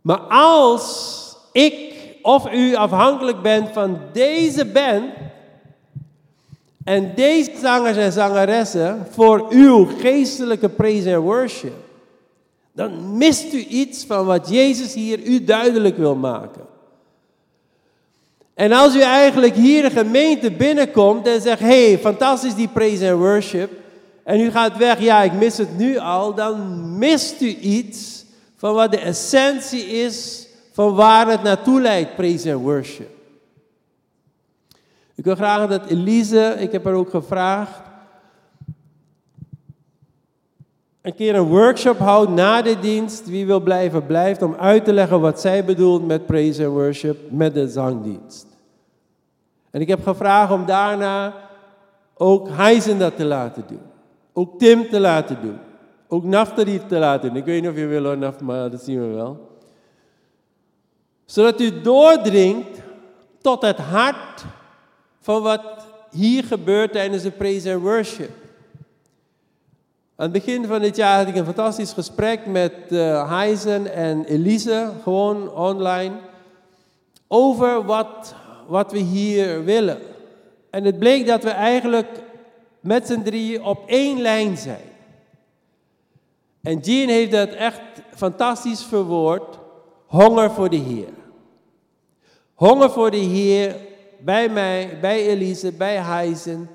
Maar 0.00 0.20
als 0.28 1.36
ik 1.52 1.94
of 2.22 2.52
u 2.52 2.74
afhankelijk 2.74 3.42
bent 3.42 3.68
van 3.72 3.98
deze 4.12 4.64
band 4.64 5.04
en 6.84 7.12
deze 7.14 7.52
zangers 7.60 7.96
en 7.96 8.12
zangeressen 8.12 9.06
voor 9.10 9.46
uw 9.50 9.84
geestelijke 9.84 10.68
praise 10.68 11.10
en 11.10 11.20
worship, 11.20 11.87
dan 12.78 13.16
mist 13.16 13.52
u 13.52 13.58
iets 13.58 14.04
van 14.04 14.26
wat 14.26 14.48
Jezus 14.48 14.94
hier 14.94 15.22
u 15.22 15.44
duidelijk 15.44 15.96
wil 15.96 16.14
maken. 16.14 16.62
En 18.54 18.72
als 18.72 18.94
u 18.94 19.00
eigenlijk 19.00 19.54
hier 19.54 19.82
de 19.82 19.90
gemeente 19.90 20.50
binnenkomt 20.50 21.26
en 21.26 21.40
zegt, 21.40 21.60
hey, 21.60 21.98
fantastisch 21.98 22.54
die 22.54 22.68
praise 22.68 23.06
en 23.06 23.16
worship, 23.16 23.70
en 24.24 24.40
u 24.40 24.50
gaat 24.50 24.76
weg, 24.76 25.00
ja, 25.00 25.22
ik 25.22 25.32
mis 25.32 25.56
het 25.56 25.78
nu 25.78 25.98
al, 25.98 26.34
dan 26.34 26.98
mist 26.98 27.40
u 27.40 27.56
iets 27.56 28.24
van 28.56 28.74
wat 28.74 28.90
de 28.90 28.98
essentie 28.98 29.86
is 29.86 30.46
van 30.72 30.94
waar 30.94 31.28
het 31.28 31.42
naartoe 31.42 31.80
leidt, 31.80 32.14
praise 32.14 32.50
en 32.50 32.56
worship. 32.56 33.10
Ik 35.14 35.24
wil 35.24 35.34
graag 35.34 35.68
dat 35.68 35.86
Elise, 35.86 36.56
ik 36.58 36.72
heb 36.72 36.84
haar 36.84 36.94
ook 36.94 37.10
gevraagd, 37.10 37.87
een 41.02 41.14
keer 41.14 41.34
een 41.34 41.48
workshop 41.48 41.98
houdt 41.98 42.30
na 42.30 42.62
de 42.62 42.78
dienst. 42.78 43.28
Wie 43.28 43.46
wil 43.46 43.60
blijven, 43.60 44.06
blijft 44.06 44.42
om 44.42 44.54
uit 44.54 44.84
te 44.84 44.92
leggen 44.92 45.20
wat 45.20 45.40
zij 45.40 45.64
bedoelt 45.64 46.06
met 46.06 46.26
praise 46.26 46.64
and 46.64 46.74
worship, 46.74 47.16
met 47.30 47.54
de 47.54 47.68
zangdienst. 47.68 48.46
En 49.70 49.80
ik 49.80 49.88
heb 49.88 50.02
gevraagd 50.02 50.52
om 50.52 50.66
daarna 50.66 51.34
ook 52.14 52.48
Heisen 52.48 52.98
dat 52.98 53.16
te 53.16 53.24
laten 53.24 53.64
doen. 53.68 53.82
Ook 54.32 54.58
Tim 54.58 54.88
te 54.88 55.00
laten 55.00 55.38
doen. 55.42 55.58
Ook 56.08 56.24
Naftali 56.24 56.80
te 56.88 56.98
laten 56.98 57.28
doen. 57.28 57.38
Ik 57.38 57.44
weet 57.44 57.60
niet 57.60 57.70
of 57.70 57.76
je 57.76 57.86
wil 57.86 58.04
hoor, 58.04 58.18
Naft, 58.18 58.40
maar 58.40 58.70
dat 58.70 58.82
zien 58.82 59.00
we 59.00 59.14
wel 59.14 59.48
zodat 61.28 61.60
u 61.60 61.80
doordringt 61.80 62.78
tot 63.40 63.62
het 63.62 63.78
hart 63.78 64.44
van 65.20 65.42
wat 65.42 65.62
hier 66.10 66.44
gebeurt 66.44 66.92
tijdens 66.92 67.22
de 67.22 67.30
praise 67.30 67.72
and 67.72 67.82
worship. 67.82 68.30
Aan 70.18 70.32
het 70.32 70.44
begin 70.44 70.66
van 70.66 70.80
dit 70.80 70.96
jaar 70.96 71.18
had 71.18 71.28
ik 71.28 71.36
een 71.36 71.44
fantastisch 71.44 71.92
gesprek 71.92 72.46
met 72.46 72.72
uh, 72.88 73.30
Heisen 73.30 73.92
en 73.94 74.24
Elise, 74.24 74.90
gewoon 75.02 75.52
online, 75.52 76.14
over 77.28 77.84
wat, 77.84 78.34
wat 78.66 78.92
we 78.92 78.98
hier 78.98 79.64
willen. 79.64 79.98
En 80.70 80.84
het 80.84 80.98
bleek 80.98 81.26
dat 81.26 81.42
we 81.42 81.50
eigenlijk 81.50 82.06
met 82.80 83.06
z'n 83.06 83.22
drieën 83.22 83.62
op 83.62 83.82
één 83.86 84.20
lijn 84.20 84.56
zijn. 84.56 84.84
En 86.62 86.78
Jean 86.78 87.08
heeft 87.08 87.32
dat 87.32 87.50
echt 87.50 87.80
fantastisch 88.14 88.82
verwoord. 88.82 89.58
Honger 90.06 90.50
voor 90.50 90.70
de 90.70 90.76
Heer. 90.76 91.12
Honger 92.54 92.90
voor 92.90 93.10
de 93.10 93.16
Heer 93.16 93.76
bij 94.20 94.48
mij, 94.48 94.98
bij 95.00 95.26
Elise, 95.26 95.72
bij 95.72 95.96
Heisen. 95.96 96.70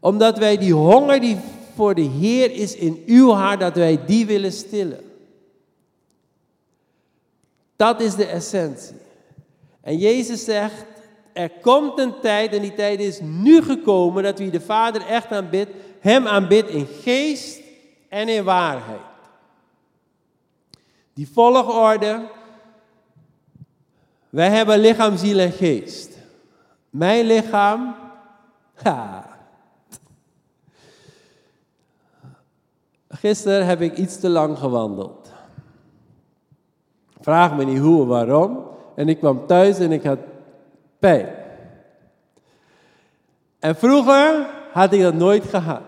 Omdat 0.00 0.38
wij 0.38 0.56
die 0.56 0.74
honger 0.74 1.20
die 1.20 1.38
voor 1.76 1.94
de 1.94 2.02
Heer 2.02 2.52
is 2.52 2.74
in 2.74 3.02
uw 3.06 3.30
hart, 3.30 3.60
dat 3.60 3.74
wij 3.74 4.04
die 4.04 4.26
willen 4.26 4.52
stillen. 4.52 5.04
Dat 7.76 8.00
is 8.00 8.14
de 8.14 8.26
essentie. 8.26 8.96
En 9.80 9.98
Jezus 9.98 10.44
zegt, 10.44 10.84
er 11.32 11.50
komt 11.50 11.98
een 11.98 12.20
tijd, 12.20 12.52
en 12.52 12.62
die 12.62 12.74
tijd 12.74 13.00
is 13.00 13.20
nu 13.20 13.62
gekomen, 13.62 14.22
dat 14.22 14.38
wie 14.38 14.50
de 14.50 14.60
Vader 14.60 15.06
echt 15.06 15.30
aanbidt, 15.30 15.70
Hem 16.00 16.26
aanbidt 16.26 16.68
in 16.68 16.86
geest 17.02 17.60
en 18.08 18.28
in 18.28 18.44
waarheid. 18.44 19.00
Die 21.14 21.28
volgorde 21.32 22.28
wij 24.30 24.50
hebben 24.50 24.78
lichaam, 24.78 25.16
ziel 25.16 25.38
en 25.38 25.52
geest. 25.52 26.16
Mijn 26.90 27.26
lichaam, 27.26 27.94
ha. 28.74 29.25
Gisteren 33.18 33.66
heb 33.66 33.80
ik 33.80 33.96
iets 33.96 34.20
te 34.20 34.28
lang 34.28 34.58
gewandeld. 34.58 35.32
Vraag 37.20 37.56
me 37.56 37.64
niet 37.64 37.78
hoe 37.78 38.02
en 38.02 38.08
waarom. 38.08 38.64
En 38.94 39.08
ik 39.08 39.18
kwam 39.18 39.46
thuis 39.46 39.78
en 39.78 39.92
ik 39.92 40.04
had 40.04 40.18
pijn. 40.98 41.28
En 43.58 43.76
vroeger 43.76 44.46
had 44.72 44.92
ik 44.92 45.02
dat 45.02 45.14
nooit 45.14 45.44
gehad. 45.44 45.82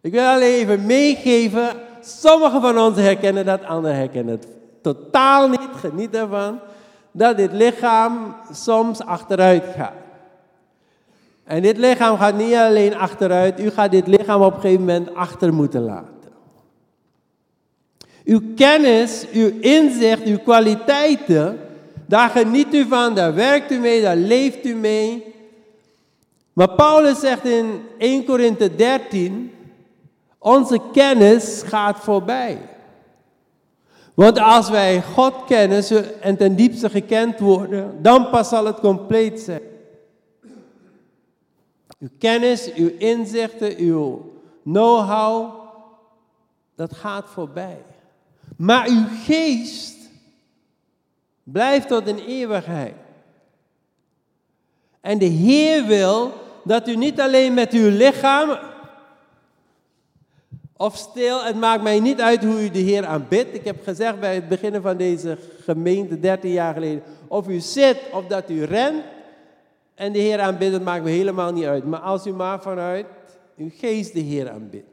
Ik 0.00 0.12
wil 0.12 0.26
alleen 0.26 0.54
even 0.54 0.86
meegeven. 0.86 1.68
Sommigen 2.00 2.60
van 2.60 2.78
ons 2.78 2.96
herkennen 2.96 3.44
dat, 3.44 3.64
anderen 3.64 3.96
herkennen 3.96 4.34
het 4.34 4.46
totaal 4.82 5.48
niet, 5.48 5.68
geniet 5.74 6.14
ervan, 6.14 6.58
dat 7.12 7.36
dit 7.36 7.52
lichaam 7.52 8.36
soms 8.52 9.00
achteruit 9.00 9.64
gaat. 9.76 10.01
En 11.52 11.62
dit 11.62 11.78
lichaam 11.78 12.16
gaat 12.16 12.36
niet 12.36 12.54
alleen 12.54 12.96
achteruit, 12.96 13.60
u 13.60 13.70
gaat 13.70 13.90
dit 13.90 14.06
lichaam 14.06 14.42
op 14.42 14.54
een 14.54 14.60
gegeven 14.60 14.80
moment 14.80 15.14
achter 15.14 15.54
moeten 15.54 15.82
laten. 15.82 16.32
Uw 18.24 18.40
kennis, 18.56 19.26
uw 19.32 19.50
inzicht, 19.60 20.24
uw 20.24 20.38
kwaliteiten, 20.38 21.58
daar 22.06 22.28
geniet 22.28 22.74
u 22.74 22.86
van, 22.88 23.14
daar 23.14 23.34
werkt 23.34 23.72
u 23.72 23.78
mee, 23.78 24.02
daar 24.02 24.16
leeft 24.16 24.66
u 24.66 24.74
mee. 24.74 25.34
Maar 26.52 26.70
Paulus 26.70 27.20
zegt 27.20 27.44
in 27.44 27.82
1 27.98 28.24
Korinthe 28.24 28.74
13, 28.74 29.52
onze 30.38 30.80
kennis 30.92 31.62
gaat 31.66 31.98
voorbij. 32.00 32.58
Want 34.14 34.38
als 34.38 34.70
wij 34.70 35.02
God 35.02 35.34
kennen 35.46 35.84
en 36.20 36.36
ten 36.36 36.56
diepste 36.56 36.90
gekend 36.90 37.38
worden, 37.38 37.98
dan 38.02 38.30
pas 38.30 38.48
zal 38.48 38.66
het 38.66 38.80
compleet 38.80 39.40
zijn. 39.40 39.70
Uw 42.02 42.08
kennis, 42.18 42.72
uw 42.74 42.90
inzichten, 42.98 43.76
uw 43.76 44.32
know-how, 44.62 45.52
dat 46.74 46.92
gaat 46.92 47.30
voorbij. 47.30 47.84
Maar 48.56 48.88
uw 48.88 49.04
geest 49.24 49.96
blijft 51.42 51.88
tot 51.88 52.08
een 52.08 52.18
eeuwigheid. 52.18 52.94
En 55.00 55.18
de 55.18 55.24
Heer 55.24 55.86
wil 55.86 56.32
dat 56.64 56.88
u 56.88 56.96
niet 56.96 57.20
alleen 57.20 57.54
met 57.54 57.72
uw 57.72 57.88
lichaam 57.88 58.58
of 60.76 60.96
stil, 60.96 61.44
het 61.44 61.56
maakt 61.56 61.82
mij 61.82 62.00
niet 62.00 62.20
uit 62.20 62.44
hoe 62.44 62.62
u 62.62 62.70
de 62.70 62.78
Heer 62.78 63.06
aanbidt. 63.06 63.54
Ik 63.54 63.64
heb 63.64 63.82
gezegd 63.82 64.20
bij 64.20 64.34
het 64.34 64.48
beginnen 64.48 64.82
van 64.82 64.96
deze 64.96 65.38
gemeente, 65.64 66.20
13 66.20 66.50
jaar 66.50 66.74
geleden, 66.74 67.02
of 67.28 67.48
u 67.48 67.60
zit 67.60 67.98
of 68.12 68.26
dat 68.26 68.50
u 68.50 68.64
rent 68.64 69.04
en 70.02 70.12
de 70.12 70.18
Heer 70.18 70.40
aanbidt, 70.40 70.72
het 70.72 70.84
maakt 70.84 71.04
me 71.04 71.10
helemaal 71.10 71.52
niet 71.52 71.64
uit. 71.64 71.84
Maar 71.84 72.00
als 72.00 72.26
u 72.26 72.32
maar 72.32 72.62
vanuit 72.62 73.06
uw 73.56 73.70
geest 73.74 74.12
de 74.12 74.20
Heer 74.20 74.50
aanbidt. 74.50 74.86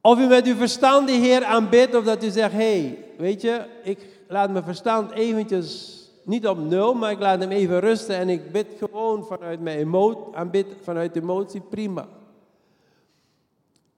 Of 0.00 0.18
u 0.18 0.26
met 0.26 0.46
uw 0.46 0.54
verstand 0.54 1.08
de 1.08 1.14
Heer 1.14 1.44
aanbidt, 1.44 1.94
of 1.94 2.04
dat 2.04 2.24
u 2.24 2.30
zegt, 2.30 2.52
hé, 2.52 2.80
hey, 2.80 3.04
weet 3.18 3.40
je, 3.40 3.66
ik 3.82 3.98
laat 4.28 4.50
mijn 4.50 4.64
verstand 4.64 5.10
eventjes 5.10 5.98
niet 6.24 6.46
op 6.46 6.58
nul, 6.58 6.94
maar 6.94 7.10
ik 7.10 7.18
laat 7.18 7.40
hem 7.40 7.50
even 7.50 7.80
rusten 7.80 8.16
en 8.16 8.28
ik 8.28 8.52
bid 8.52 8.66
gewoon 8.78 9.24
vanuit 9.24 9.60
mijn 9.60 9.78
emotie, 9.78 10.64
vanuit 10.82 11.16
emotie, 11.16 11.60
prima. 11.60 12.08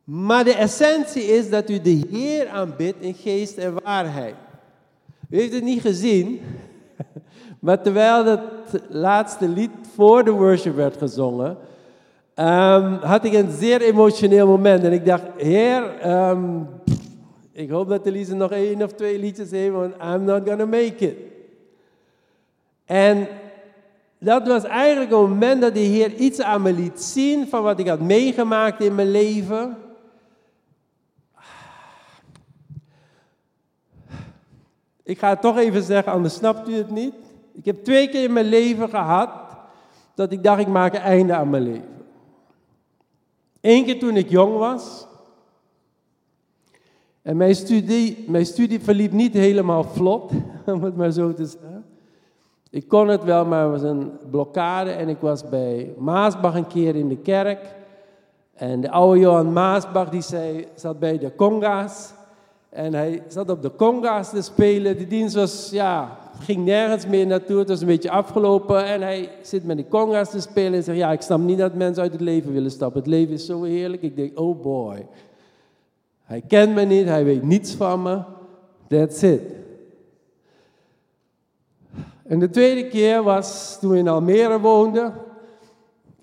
Maar 0.05 0.45
de 0.45 0.55
essentie 0.55 1.23
is 1.23 1.51
dat 1.51 1.71
u 1.71 1.81
de 1.81 2.07
Heer 2.11 2.49
aanbidt 2.49 3.01
in 3.01 3.15
geest 3.15 3.57
en 3.57 3.83
waarheid. 3.83 4.35
U 5.31 5.37
heeft 5.37 5.53
het 5.53 5.65
niet 5.65 5.81
gezien, 5.81 6.41
maar 7.63 7.83
terwijl 7.83 8.27
het 8.27 8.41
laatste 8.89 9.49
lied 9.49 9.71
voor 9.95 10.25
de 10.25 10.31
worship 10.31 10.75
werd 10.75 10.97
gezongen, 10.97 11.57
um, 12.37 12.95
had 12.95 13.25
ik 13.25 13.33
een 13.33 13.51
zeer 13.51 13.81
emotioneel 13.81 14.47
moment. 14.47 14.85
En 14.85 14.93
ik 14.93 15.07
dacht, 15.07 15.23
Heer, 15.37 16.11
um, 16.31 16.69
ik 17.53 17.71
hoop 17.71 17.89
dat 17.89 18.07
Elise 18.07 18.35
nog 18.35 18.51
één 18.51 18.83
of 18.83 18.93
twee 18.93 19.19
liedjes 19.19 19.51
heeft, 19.51 19.73
want 19.73 19.95
I'm 19.95 20.25
not 20.25 20.49
gonna 20.49 20.65
make 20.65 20.97
it. 20.99 21.17
En 22.85 23.29
dat 24.19 24.47
was 24.47 24.65
eigenlijk 24.65 25.11
een 25.11 25.29
moment 25.29 25.61
dat 25.61 25.75
de 25.75 25.81
Heer 25.81 26.15
iets 26.15 26.41
aan 26.41 26.63
me 26.63 26.73
liet 26.73 27.01
zien 27.01 27.49
van 27.49 27.63
wat 27.63 27.79
ik 27.79 27.89
had 27.89 28.01
meegemaakt 28.01 28.83
in 28.83 28.95
mijn 28.95 29.11
leven. 29.11 29.77
Ik 35.03 35.19
ga 35.19 35.29
het 35.29 35.41
toch 35.41 35.59
even 35.59 35.83
zeggen, 35.83 36.13
anders 36.13 36.35
snapt 36.35 36.69
u 36.69 36.75
het 36.75 36.91
niet. 36.91 37.15
Ik 37.53 37.65
heb 37.65 37.85
twee 37.85 38.09
keer 38.09 38.25
in 38.25 38.33
mijn 38.33 38.47
leven 38.47 38.89
gehad 38.89 39.31
dat 40.15 40.33
ik 40.33 40.43
dacht, 40.43 40.61
ik 40.61 40.69
maak 40.69 40.95
een 40.95 41.01
einde 41.01 41.35
aan 41.35 41.51
mijn 41.51 41.63
leven. 41.63 42.05
Eén 43.61 43.85
keer 43.85 43.99
toen 43.99 44.17
ik 44.17 44.31
jong 44.31 44.57
was. 44.57 45.07
En 47.23 47.37
mijn 47.37 47.55
studie, 47.55 48.25
mijn 48.29 48.47
studie 48.47 48.81
verliep 48.81 49.13
niet 49.13 49.35
helemaal 49.35 49.85
vlot, 49.85 50.33
om 50.67 50.83
het 50.83 50.97
maar 50.97 51.11
zo 51.11 51.35
te 51.35 51.47
zeggen. 51.47 51.85
Ik 52.71 52.89
kon 52.89 53.09
het 53.09 53.25
wel, 53.25 53.45
maar 53.45 53.65
er 53.65 53.71
was 53.71 53.83
een 53.83 54.13
blokkade 54.31 54.91
en 54.91 55.09
ik 55.09 55.19
was 55.21 55.49
bij 55.49 55.95
Maasbach 55.99 56.55
een 56.55 56.67
keer 56.67 56.97
in 56.97 57.09
de 57.09 57.17
kerk. 57.17 57.75
En 58.55 58.81
de 58.81 58.91
oude 58.91 59.21
Johan 59.21 59.53
Maasbach 59.53 60.09
die 60.09 60.23
zei, 60.23 60.67
zat 60.75 60.99
bij 60.99 61.19
de 61.19 61.35
conga's. 61.35 62.13
En 62.73 62.95
hij 62.95 63.23
zat 63.29 63.51
op 63.51 63.63
de 63.63 63.77
conga's 63.77 64.31
te 64.31 64.43
spelen. 64.43 64.99
De 64.99 65.07
dienst 65.07 65.35
was, 65.35 65.71
ja, 65.71 66.19
ging 66.41 66.65
nergens 66.65 67.07
meer 67.07 67.27
naartoe. 67.27 67.59
Het 67.59 67.69
was 67.69 67.81
een 67.81 67.87
beetje 67.87 68.11
afgelopen. 68.11 68.85
En 68.85 69.03
hij 69.03 69.31
zit 69.43 69.65
met 69.65 69.77
de 69.77 69.89
conga's 69.89 70.31
te 70.31 70.41
spelen 70.41 70.75
en 70.75 70.83
zegt, 70.83 70.99
ja, 70.99 71.13
ik 71.13 71.21
snap 71.21 71.41
niet 71.41 71.59
dat 71.59 71.75
mensen 71.75 72.03
uit 72.03 72.13
het 72.13 72.21
leven 72.21 72.53
willen 72.53 72.71
stappen. 72.71 73.01
Het 73.01 73.11
leven 73.11 73.35
is 73.35 73.47
zo 73.47 73.63
heerlijk. 73.63 74.03
Ik 74.03 74.17
denk, 74.17 74.39
oh 74.39 74.63
boy. 74.63 75.07
Hij 76.25 76.43
kent 76.49 76.75
me 76.75 76.83
niet, 76.83 77.07
hij 77.07 77.25
weet 77.25 77.43
niets 77.43 77.75
van 77.75 78.03
me. 78.03 78.21
That's 78.89 79.23
it. 79.23 79.43
En 82.23 82.39
de 82.39 82.51
tweede 82.51 82.89
keer 82.89 83.23
was 83.23 83.79
toen 83.81 83.91
we 83.91 83.99
in 83.99 84.09
Almere 84.09 84.61
woonden. 84.61 85.15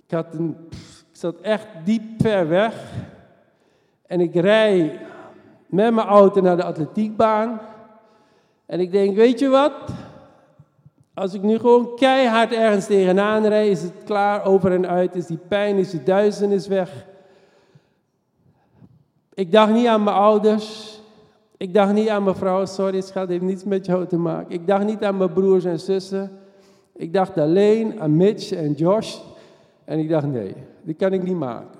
Ik, 0.05 0.11
had 0.11 0.33
een, 0.33 0.55
ik 0.69 1.17
zat 1.17 1.35
echt 1.41 1.67
diep 1.83 2.03
ver 2.17 2.47
weg. 2.47 2.91
En 4.07 4.19
ik 4.19 4.35
rij 4.35 4.99
met 5.69 5.93
mijn 5.93 6.07
auto 6.07 6.41
naar 6.41 6.57
de 6.57 6.63
atletiekbaan. 6.63 7.61
En 8.65 8.79
ik 8.79 8.91
denk, 8.91 9.15
weet 9.15 9.39
je 9.39 9.47
wat? 9.47 9.73
Als 11.13 11.33
ik 11.33 11.41
nu 11.41 11.57
gewoon 11.57 11.95
keihard 11.95 12.53
ergens 12.53 12.85
tegenaan 12.85 13.45
rijd, 13.45 13.71
is 13.71 13.81
het 13.81 14.03
klaar, 14.05 14.45
over 14.45 14.71
en 14.71 14.87
uit, 14.87 15.15
is 15.15 15.25
die 15.25 15.39
pijn, 15.47 15.77
is 15.77 15.89
die 15.89 16.03
duisternis 16.03 16.67
weg. 16.67 17.05
Ik 19.33 19.51
dacht 19.51 19.73
niet 19.73 19.87
aan 19.87 20.03
mijn 20.03 20.15
ouders. 20.15 20.99
Ik 21.57 21.73
dacht 21.73 21.93
niet 21.93 22.09
aan 22.09 22.23
mijn 22.23 22.35
vrouw, 22.35 22.65
sorry 22.65 23.01
schat, 23.01 23.29
heeft 23.29 23.41
niets 23.41 23.63
met 23.63 23.85
jou 23.85 24.07
te 24.07 24.17
maken. 24.17 24.53
Ik 24.53 24.67
dacht 24.67 24.85
niet 24.85 25.03
aan 25.03 25.17
mijn 25.17 25.33
broers 25.33 25.65
en 25.65 25.79
zussen. 25.79 26.31
Ik 26.95 27.13
dacht 27.13 27.37
alleen 27.37 28.01
aan 28.01 28.17
Mitch 28.17 28.51
en 28.51 28.73
Josh. 28.73 29.17
En 29.85 29.99
ik 29.99 30.09
dacht, 30.09 30.27
nee, 30.27 30.55
dit 30.81 30.97
kan 30.97 31.13
ik 31.13 31.23
niet 31.23 31.37
maken. 31.37 31.78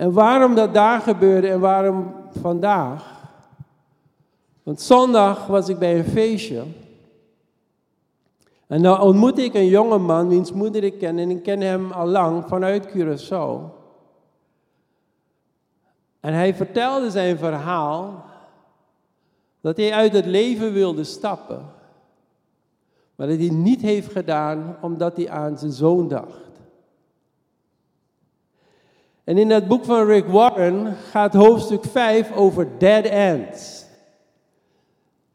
En 0.00 0.12
waarom 0.12 0.54
dat 0.54 0.74
daar 0.74 1.00
gebeurde 1.00 1.48
en 1.48 1.60
waarom 1.60 2.14
vandaag? 2.40 3.28
Want 4.62 4.80
zondag 4.80 5.46
was 5.46 5.68
ik 5.68 5.78
bij 5.78 5.98
een 5.98 6.04
feestje. 6.04 6.62
En 8.66 8.82
dan 8.82 9.00
ontmoette 9.00 9.42
ik 9.42 9.54
een 9.54 9.66
jonge 9.66 9.98
man 9.98 10.28
wiens 10.28 10.52
moeder 10.52 10.84
ik 10.84 10.98
ken. 10.98 11.18
En 11.18 11.30
ik 11.30 11.42
ken 11.42 11.60
hem 11.60 11.90
al 11.90 12.06
lang 12.06 12.44
vanuit 12.46 12.88
Curaçao. 12.88 13.72
En 16.20 16.34
hij 16.34 16.54
vertelde 16.54 17.10
zijn 17.10 17.38
verhaal 17.38 18.24
dat 19.60 19.76
hij 19.76 19.92
uit 19.92 20.12
het 20.12 20.26
leven 20.26 20.72
wilde 20.72 21.04
stappen. 21.04 21.66
Maar 23.14 23.26
dat 23.26 23.38
hij 23.38 23.50
niet 23.50 23.80
heeft 23.80 24.12
gedaan 24.12 24.76
omdat 24.80 25.16
hij 25.16 25.30
aan 25.30 25.58
zijn 25.58 25.72
zoon 25.72 26.08
dacht. 26.08 26.49
En 29.30 29.38
in 29.38 29.50
het 29.50 29.68
boek 29.68 29.84
van 29.84 30.06
Rick 30.06 30.26
Warren 30.26 30.96
gaat 31.10 31.34
hoofdstuk 31.34 31.84
5 31.84 32.32
over 32.32 32.68
dead 32.78 33.04
ends. 33.04 33.84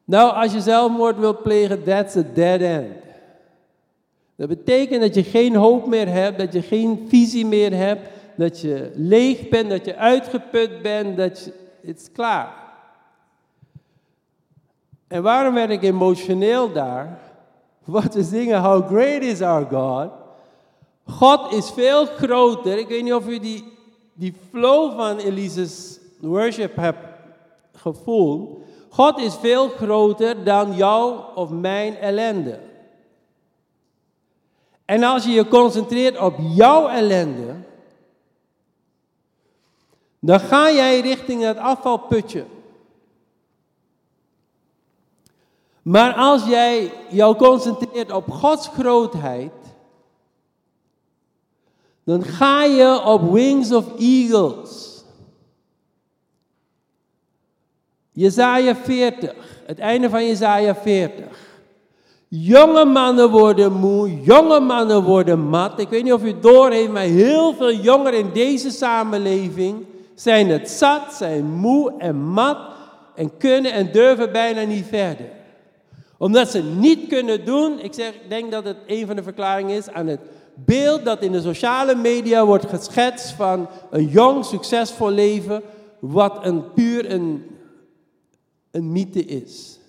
Nou, 0.04 0.34
als 0.34 0.54
je 0.54 0.62
zelfmoord 0.62 1.18
wilt 1.18 1.44
plegen, 1.44 1.84
that's 1.84 2.16
a 2.16 2.24
dead 2.34 2.60
end. 2.60 2.94
Dat 4.36 4.48
betekent 4.48 5.02
dat 5.02 5.16
je 5.16 5.24
geen 5.24 5.56
hoop 5.56 5.88
meer 5.88 6.08
hebt, 6.08 6.38
dat 6.38 6.54
je 6.54 6.62
geen 6.62 7.06
visie 7.08 7.46
meer 7.46 7.74
hebt, 7.74 8.10
dat 8.38 8.62
je 8.62 8.92
leeg 8.96 9.50
bent, 9.50 9.70
dat 9.70 9.86
je 9.86 9.96
uitgeput 9.96 10.82
bent, 10.82 11.18
dat 11.18 11.44
je, 11.44 11.54
het 11.88 12.00
is 12.00 12.12
klaar. 12.12 12.54
En 15.08 15.24
waarom 15.24 15.54
werd 15.54 15.70
ik 15.70 15.84
emotioneel 15.84 16.72
daar? 16.72 17.20
Wat 17.84 18.14
we 18.14 18.24
zingen, 18.24 18.62
How 18.62 18.88
Great 18.88 19.22
is 19.22 19.42
Our 19.42 19.66
God. 19.66 20.12
God 21.06 21.54
is 21.54 21.70
veel 21.70 22.06
groter. 22.06 22.78
Ik 22.78 22.88
weet 22.88 23.04
niet 23.04 23.14
of 23.14 23.28
u 23.28 23.40
die, 23.40 23.74
die 24.16 24.34
flow 24.50 24.96
van 24.96 25.18
Elise's 25.18 26.00
worship 26.20 26.76
hebt 26.76 27.06
gevoeld. 27.74 28.64
God 28.90 29.20
is 29.20 29.36
veel 29.36 29.70
groter 29.70 30.44
dan 30.44 30.76
jouw 30.76 31.32
of 31.36 31.50
mijn 31.50 31.98
ellende. 31.98 32.60
En 34.86 35.04
als 35.04 35.24
je 35.24 35.32
je 35.32 35.48
concentreert 35.48 36.18
op 36.18 36.36
jouw 36.40 36.88
ellende, 36.88 37.56
dan 40.20 40.40
ga 40.40 40.72
jij 40.72 41.00
richting 41.00 41.44
het 41.44 41.58
afvalputje. 41.58 42.46
Maar 45.82 46.14
als 46.14 46.46
jij 46.46 46.94
jou 47.10 47.36
concentreert 47.36 48.12
op 48.12 48.32
Gods 48.32 48.68
grootheid, 48.68 49.52
dan 52.06 52.24
ga 52.24 52.64
je 52.64 53.02
op 53.06 53.32
wings 53.32 53.72
of 53.72 53.86
eagles. 54.00 55.04
Jezaja 58.12 58.76
40, 58.76 59.34
het 59.66 59.80
einde 59.80 60.10
van 60.10 60.26
Jezaja 60.26 60.76
40. 60.76 61.26
Jonge 62.28 62.86
mannen 62.86 63.30
worden 63.30 63.74
moe, 63.74 64.22
jonge 64.22 64.60
mannen 64.60 65.04
worden 65.04 65.40
mat. 65.40 65.80
Ik 65.80 65.90
weet 65.90 66.04
niet 66.04 66.14
of 66.14 66.24
u 66.24 66.40
doorheeft, 66.40 66.92
maar 66.92 67.04
heel 67.04 67.54
veel 67.54 67.74
jongeren 67.74 68.20
in 68.20 68.30
deze 68.34 68.70
samenleving 68.70 69.86
zijn 70.16 70.50
het 70.50 70.70
zat, 70.70 71.14
zijn 71.14 71.46
moe 71.46 71.94
en 71.98 72.16
mat 72.16 72.58
en 73.16 73.38
kunnen 73.38 73.72
en 73.72 73.92
durven 73.92 74.32
bijna 74.32 74.62
niet 74.62 74.86
verder. 74.86 75.26
Omdat 76.18 76.50
ze 76.52 76.64
niet 76.64 77.08
kunnen 77.08 77.46
doen, 77.46 77.80
ik 77.80 77.94
zeg, 77.94 78.10
ik 78.10 78.30
denk 78.30 78.52
dat 78.52 78.64
het 78.64 78.78
een 78.88 79.08
van 79.08 79.16
de 79.16 79.24
verklaringen 79.24 79.76
is 79.76 79.90
aan 79.90 80.08
het 80.08 80.20
beeld 80.56 81.06
dat 81.06 81.22
in 81.22 81.32
de 81.32 81.42
sociale 81.42 81.96
media 81.96 82.46
wordt 82.46 82.66
geschetst 82.66 83.32
van 83.32 83.68
een 83.90 84.08
jong, 84.08 84.46
succesvol 84.46 85.10
leven, 85.10 85.62
wat 86.00 86.46
een 86.46 86.74
puur 86.74 87.12
een, 87.12 87.46
een 88.72 88.92
mythe 88.92 89.26
is. 89.26 89.80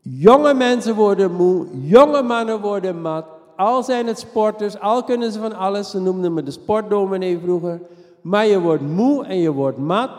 Jonge 0.00 0.54
mensen 0.54 0.94
worden 0.94 1.32
moe, 1.32 1.66
jonge 1.80 2.22
mannen 2.22 2.60
worden 2.60 3.00
mat. 3.00 3.26
Al 3.56 3.82
zijn 3.82 4.06
het 4.06 4.18
sporters, 4.18 4.80
al 4.80 5.04
kunnen 5.04 5.32
ze 5.32 5.38
van 5.40 5.56
alles. 5.56 5.90
Ze 5.90 6.00
noemden 6.00 6.34
me 6.34 6.42
de 6.42 6.50
sportdominee 6.50 7.38
vroeger. 7.38 7.80
Maar 8.20 8.46
je 8.46 8.60
wordt 8.60 8.82
moe 8.82 9.24
en 9.24 9.38
je 9.38 9.52
wordt 9.52 9.78
mat. 9.78 10.10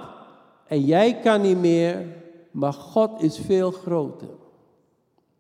En 0.67 0.81
jij 0.81 1.19
kan 1.19 1.41
niet 1.41 1.57
meer. 1.57 2.05
Maar 2.51 2.73
God 2.73 3.21
is 3.21 3.37
veel 3.37 3.71
groter. 3.71 4.38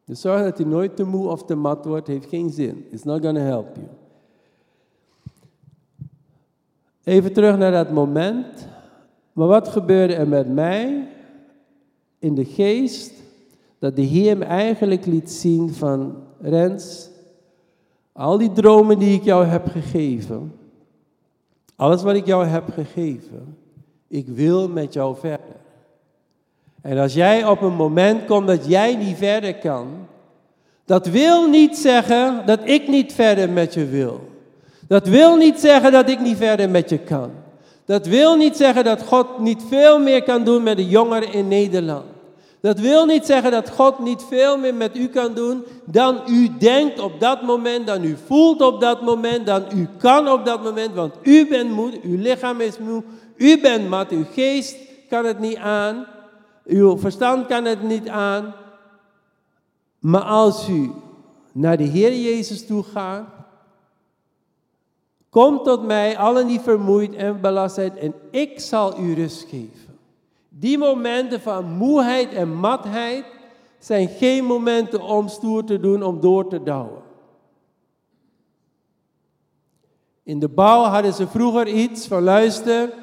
Dus 0.09 0.21
zorg 0.21 0.43
dat 0.43 0.57
je 0.57 0.65
nooit 0.65 0.95
te 0.95 1.03
moe 1.03 1.27
of 1.27 1.43
te 1.43 1.55
mat 1.55 1.85
wordt, 1.85 2.07
heeft 2.07 2.29
geen 2.29 2.49
zin. 2.49 2.85
It's 2.91 3.03
not 3.03 3.25
gonna 3.25 3.39
help 3.39 3.75
you. 3.75 3.87
Even 7.03 7.33
terug 7.33 7.57
naar 7.57 7.71
dat 7.71 7.91
moment. 7.91 8.67
Maar 9.33 9.47
wat 9.47 9.67
gebeurde 9.67 10.13
er 10.13 10.27
met 10.27 10.53
mij 10.53 11.07
in 12.19 12.35
de 12.35 12.45
geest? 12.45 13.13
Dat 13.79 13.95
de 13.95 14.01
Heer 14.01 14.37
me 14.37 14.45
eigenlijk 14.45 15.05
liet 15.05 15.31
zien 15.31 15.73
van 15.73 16.15
Rens, 16.41 17.09
al 18.11 18.37
die 18.37 18.51
dromen 18.51 18.99
die 18.99 19.15
ik 19.15 19.23
jou 19.23 19.45
heb 19.45 19.67
gegeven, 19.67 20.53
alles 21.75 22.01
wat 22.01 22.15
ik 22.15 22.25
jou 22.25 22.45
heb 22.45 22.69
gegeven, 22.69 23.57
ik 24.07 24.27
wil 24.27 24.69
met 24.69 24.93
jou 24.93 25.15
verder. 25.17 25.58
En 26.81 26.97
als 26.97 27.13
jij 27.13 27.45
op 27.45 27.61
een 27.61 27.75
moment 27.75 28.25
komt 28.25 28.47
dat 28.47 28.67
jij 28.67 28.95
niet 28.95 29.17
verder 29.17 29.55
kan, 29.55 30.07
dat 30.85 31.07
wil 31.07 31.49
niet 31.49 31.77
zeggen 31.77 32.43
dat 32.45 32.59
ik 32.63 32.87
niet 32.87 33.13
verder 33.13 33.49
met 33.49 33.73
je 33.73 33.85
wil. 33.85 34.29
Dat 34.87 35.07
wil 35.07 35.35
niet 35.35 35.59
zeggen 35.59 35.91
dat 35.91 36.09
ik 36.09 36.19
niet 36.19 36.37
verder 36.37 36.69
met 36.69 36.89
je 36.89 36.97
kan. 36.97 37.31
Dat 37.85 38.05
wil 38.05 38.35
niet 38.35 38.57
zeggen 38.57 38.83
dat 38.83 39.03
God 39.03 39.39
niet 39.39 39.61
veel 39.69 39.99
meer 39.99 40.23
kan 40.23 40.43
doen 40.43 40.63
met 40.63 40.77
de 40.77 40.87
jongeren 40.87 41.33
in 41.33 41.47
Nederland. 41.47 42.05
Dat 42.61 42.79
wil 42.79 43.05
niet 43.05 43.25
zeggen 43.25 43.51
dat 43.51 43.69
God 43.69 43.99
niet 43.99 44.25
veel 44.29 44.57
meer 44.57 44.73
met 44.73 44.97
u 44.97 45.07
kan 45.07 45.33
doen 45.33 45.63
dan 45.85 46.21
u 46.27 46.49
denkt 46.57 46.99
op 46.99 47.19
dat 47.19 47.41
moment, 47.41 47.87
dan 47.87 48.03
u 48.03 48.17
voelt 48.25 48.61
op 48.61 48.81
dat 48.81 49.01
moment, 49.01 49.45
dan 49.45 49.63
u 49.75 49.87
kan 49.97 50.29
op 50.29 50.45
dat 50.45 50.63
moment, 50.63 50.93
want 50.93 51.13
u 51.23 51.47
bent 51.47 51.71
moe, 51.71 51.91
uw 52.03 52.17
lichaam 52.17 52.61
is 52.61 52.77
moe, 52.77 53.03
u 53.35 53.61
bent 53.61 53.89
mat, 53.89 54.09
uw 54.09 54.25
geest 54.33 54.75
kan 55.09 55.25
het 55.25 55.39
niet 55.39 55.57
aan, 55.57 56.05
uw 56.69 56.97
verstand 56.97 57.45
kan 57.45 57.65
het 57.65 57.83
niet 57.83 58.07
aan. 58.07 58.53
Maar 59.99 60.21
als 60.21 60.69
u 60.69 60.91
naar 61.51 61.77
de 61.77 61.83
Heer 61.83 62.15
Jezus 62.15 62.65
toe 62.65 62.83
gaat, 62.83 63.25
kom 65.29 65.63
tot 65.63 65.83
mij, 65.83 66.17
allen 66.17 66.47
die 66.47 66.59
vermoeid 66.59 67.15
en 67.15 67.41
belast 67.41 67.75
zijn, 67.75 67.97
en 67.97 68.13
ik 68.31 68.59
zal 68.59 68.99
u 68.99 69.13
rust 69.13 69.41
geven. 69.41 69.97
Die 70.49 70.77
momenten 70.77 71.41
van 71.41 71.65
moeheid 71.65 72.33
en 72.33 72.53
matheid 72.53 73.25
zijn 73.79 74.07
geen 74.07 74.45
momenten 74.45 75.01
om 75.01 75.27
stoer 75.27 75.63
te 75.63 75.79
doen, 75.79 76.03
om 76.03 76.19
door 76.19 76.49
te 76.49 76.63
douwen. 76.63 77.01
In 80.23 80.39
de 80.39 80.49
bouw 80.49 80.83
hadden 80.83 81.13
ze 81.13 81.27
vroeger 81.27 81.67
iets 81.67 82.07
van 82.07 82.23
luister, 82.23 82.93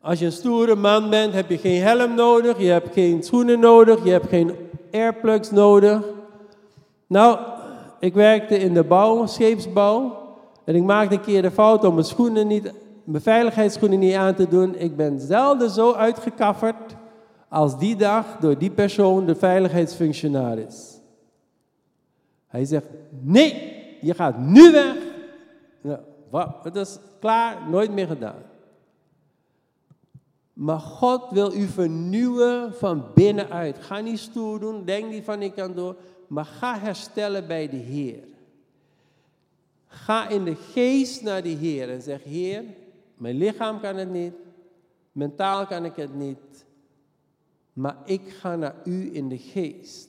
als 0.00 0.18
je 0.18 0.24
een 0.24 0.32
stoere 0.32 0.74
man 0.74 1.10
bent, 1.10 1.34
heb 1.34 1.50
je 1.50 1.58
geen 1.58 1.82
helm 1.82 2.14
nodig, 2.14 2.58
je 2.58 2.70
hebt 2.70 2.92
geen 2.92 3.22
schoenen 3.22 3.60
nodig, 3.60 4.04
je 4.04 4.10
hebt 4.10 4.28
geen 4.28 4.54
airplugs 4.92 5.50
nodig. 5.50 6.02
Nou, 7.06 7.38
ik 8.00 8.14
werkte 8.14 8.58
in 8.58 8.74
de 8.74 8.84
bouw, 8.84 9.26
scheepsbouw, 9.26 10.18
en 10.64 10.74
ik 10.74 10.82
maakte 10.82 11.14
een 11.14 11.20
keer 11.20 11.42
de 11.42 11.50
fout 11.50 11.84
om 11.84 11.94
mijn 11.94 12.06
schoenen 12.06 12.46
niet 12.46 12.72
mijn 13.04 13.22
veiligheidsschoenen 13.22 13.98
niet 13.98 14.14
aan 14.14 14.34
te 14.34 14.48
doen. 14.48 14.74
Ik 14.74 14.96
ben 14.96 15.20
zelden 15.20 15.70
zo 15.70 15.92
uitgekafferd 15.92 16.96
als 17.48 17.78
die 17.78 17.96
dag 17.96 18.36
door 18.40 18.58
die 18.58 18.70
persoon, 18.70 19.26
de 19.26 19.34
veiligheidsfunctionaris. 19.34 20.98
Hij 22.46 22.64
zegt, 22.64 22.84
nee, 23.20 23.76
je 24.00 24.14
gaat 24.14 24.38
nu 24.38 24.72
weg. 24.72 24.96
Nou, 25.80 26.50
het 26.62 26.76
is 26.76 26.98
klaar, 27.20 27.56
nooit 27.70 27.92
meer 27.92 28.06
gedaan. 28.06 28.42
Maar 30.60 30.80
God 30.80 31.30
wil 31.30 31.54
u 31.54 31.66
vernieuwen 31.66 32.74
van 32.74 33.06
binnenuit. 33.14 33.78
Ga 33.78 34.00
niet 34.00 34.18
stoer 34.18 34.60
doen, 34.60 34.84
denk 34.84 35.10
niet 35.10 35.24
van 35.24 35.42
ik 35.42 35.54
kan 35.54 35.74
door, 35.74 35.96
maar 36.26 36.44
ga 36.44 36.78
herstellen 36.78 37.46
bij 37.46 37.68
de 37.68 37.76
Heer. 37.76 38.24
Ga 39.86 40.28
in 40.28 40.44
de 40.44 40.54
geest 40.54 41.22
naar 41.22 41.42
de 41.42 41.48
Heer 41.48 41.90
en 41.90 42.02
zeg, 42.02 42.22
Heer, 42.22 42.64
mijn 43.16 43.36
lichaam 43.36 43.80
kan 43.80 43.96
het 43.96 44.10
niet, 44.10 44.34
mentaal 45.12 45.66
kan 45.66 45.84
ik 45.84 45.96
het 45.96 46.14
niet, 46.14 46.64
maar 47.72 47.96
ik 48.04 48.22
ga 48.28 48.56
naar 48.56 48.74
u 48.84 49.14
in 49.14 49.28
de 49.28 49.38
geest. 49.38 50.08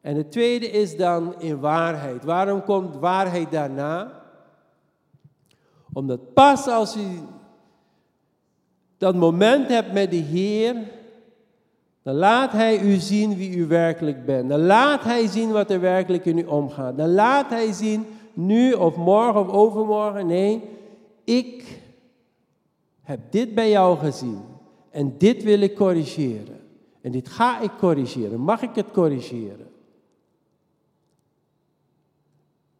En 0.00 0.16
het 0.16 0.32
tweede 0.32 0.70
is 0.70 0.96
dan 0.96 1.40
in 1.40 1.60
waarheid. 1.60 2.24
Waarom 2.24 2.64
komt 2.64 2.96
waarheid 2.96 3.50
daarna? 3.50 4.22
Omdat 5.92 6.34
pas 6.34 6.66
als 6.66 6.96
u 6.96 7.20
dat 9.00 9.14
moment 9.14 9.68
hebt 9.68 9.92
met 9.92 10.10
de 10.10 10.16
Heer, 10.16 10.76
dan 12.02 12.14
laat 12.14 12.52
Hij 12.52 12.80
u 12.80 12.94
zien 12.94 13.36
wie 13.36 13.56
u 13.56 13.66
werkelijk 13.66 14.24
bent. 14.26 14.48
Dan 14.48 14.60
laat 14.60 15.04
Hij 15.04 15.26
zien 15.26 15.50
wat 15.50 15.70
er 15.70 15.80
werkelijk 15.80 16.24
in 16.24 16.38
u 16.38 16.44
omgaat. 16.44 16.96
Dan 16.96 17.10
laat 17.12 17.50
Hij 17.50 17.72
zien, 17.72 18.06
nu 18.32 18.72
of 18.72 18.96
morgen 18.96 19.40
of 19.40 19.48
overmorgen, 19.48 20.26
nee, 20.26 20.62
ik 21.24 21.80
heb 23.02 23.20
dit 23.30 23.54
bij 23.54 23.70
jou 23.70 23.98
gezien 23.98 24.40
en 24.90 25.14
dit 25.18 25.42
wil 25.42 25.60
ik 25.60 25.74
corrigeren. 25.74 26.60
En 27.00 27.12
dit 27.12 27.28
ga 27.28 27.60
ik 27.60 27.70
corrigeren. 27.78 28.40
Mag 28.40 28.62
ik 28.62 28.74
het 28.74 28.90
corrigeren? 28.92 29.68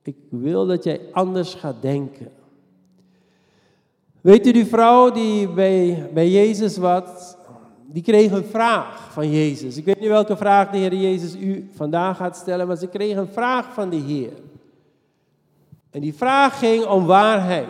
Ik 0.03 0.17
wil 0.29 0.67
dat 0.67 0.85
jij 0.85 1.01
anders 1.13 1.55
gaat 1.55 1.83
denken. 1.83 2.33
Weet 4.21 4.47
u, 4.47 4.53
die 4.53 4.67
vrouw 4.67 5.11
die 5.11 5.49
bij, 5.49 6.11
bij 6.13 6.31
Jezus 6.31 6.77
was, 6.77 7.37
die 7.87 8.03
kreeg 8.03 8.31
een 8.31 8.45
vraag 8.45 9.13
van 9.13 9.31
Jezus. 9.31 9.77
Ik 9.77 9.85
weet 9.85 10.01
niet 10.01 10.09
welke 10.09 10.37
vraag 10.37 10.71
de 10.71 10.79
Heer 10.79 10.95
Jezus 10.95 11.35
u 11.35 11.71
vandaag 11.75 12.17
gaat 12.17 12.37
stellen, 12.37 12.67
maar 12.67 12.77
ze 12.77 12.87
kreeg 12.87 13.17
een 13.17 13.33
vraag 13.33 13.73
van 13.75 13.91
de 13.91 13.97
Heer. 13.97 14.33
En 15.91 16.01
die 16.01 16.15
vraag 16.15 16.59
ging 16.59 16.85
om 16.87 17.07
waarheid. 17.07 17.69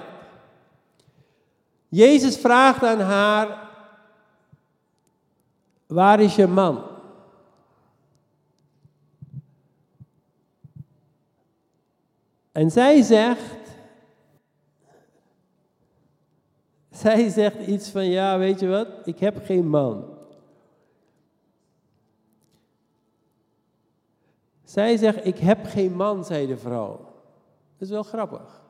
Jezus 1.89 2.37
vraagt 2.37 2.85
aan 2.85 3.01
haar, 3.01 3.69
waar 5.87 6.21
is 6.21 6.35
je 6.35 6.47
man? 6.47 6.83
En 12.53 12.71
zij 12.71 13.03
zegt, 13.03 13.60
zij 17.03 17.29
zegt 17.29 17.67
iets 17.67 17.89
van, 17.89 18.05
ja, 18.05 18.39
weet 18.39 18.61
je 18.61 18.69
wat, 18.69 18.89
ik 19.05 19.19
heb 19.19 19.45
geen 19.45 19.69
man. 19.69 20.05
Zij 24.65 24.97
zegt, 24.97 25.27
ik 25.27 25.39
heb 25.39 25.67
geen 25.67 25.93
man, 25.93 26.25
zei 26.25 26.47
de 26.47 26.57
vrouw. 26.57 26.97
Dat 27.79 27.89
is 27.89 27.91
wel 27.91 28.03
grappig. 28.03 28.63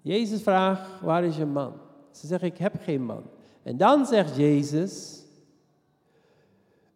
Jezus 0.00 0.42
vraagt, 0.42 1.00
waar 1.00 1.24
is 1.24 1.36
je 1.36 1.46
man? 1.46 1.72
Ze 2.10 2.26
zegt, 2.26 2.42
ik 2.42 2.58
heb 2.58 2.74
geen 2.82 3.04
man. 3.04 3.22
En 3.62 3.76
dan 3.76 4.06
zegt 4.06 4.36
Jezus, 4.36 5.22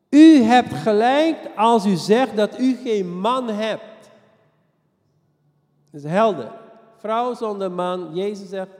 u 0.09 0.43
hebt 0.43 0.73
gelijk 0.73 1.51
als 1.57 1.87
u 1.87 1.97
zegt 1.97 2.37
dat 2.37 2.59
u 2.59 2.77
geen 2.77 3.21
man 3.21 3.49
hebt. 3.49 4.11
Dat 5.91 6.05
is 6.05 6.11
helder. 6.11 6.53
Vrouw 6.97 7.35
zonder 7.35 7.71
man. 7.71 8.15
Jezus 8.15 8.49
zegt, 8.49 8.71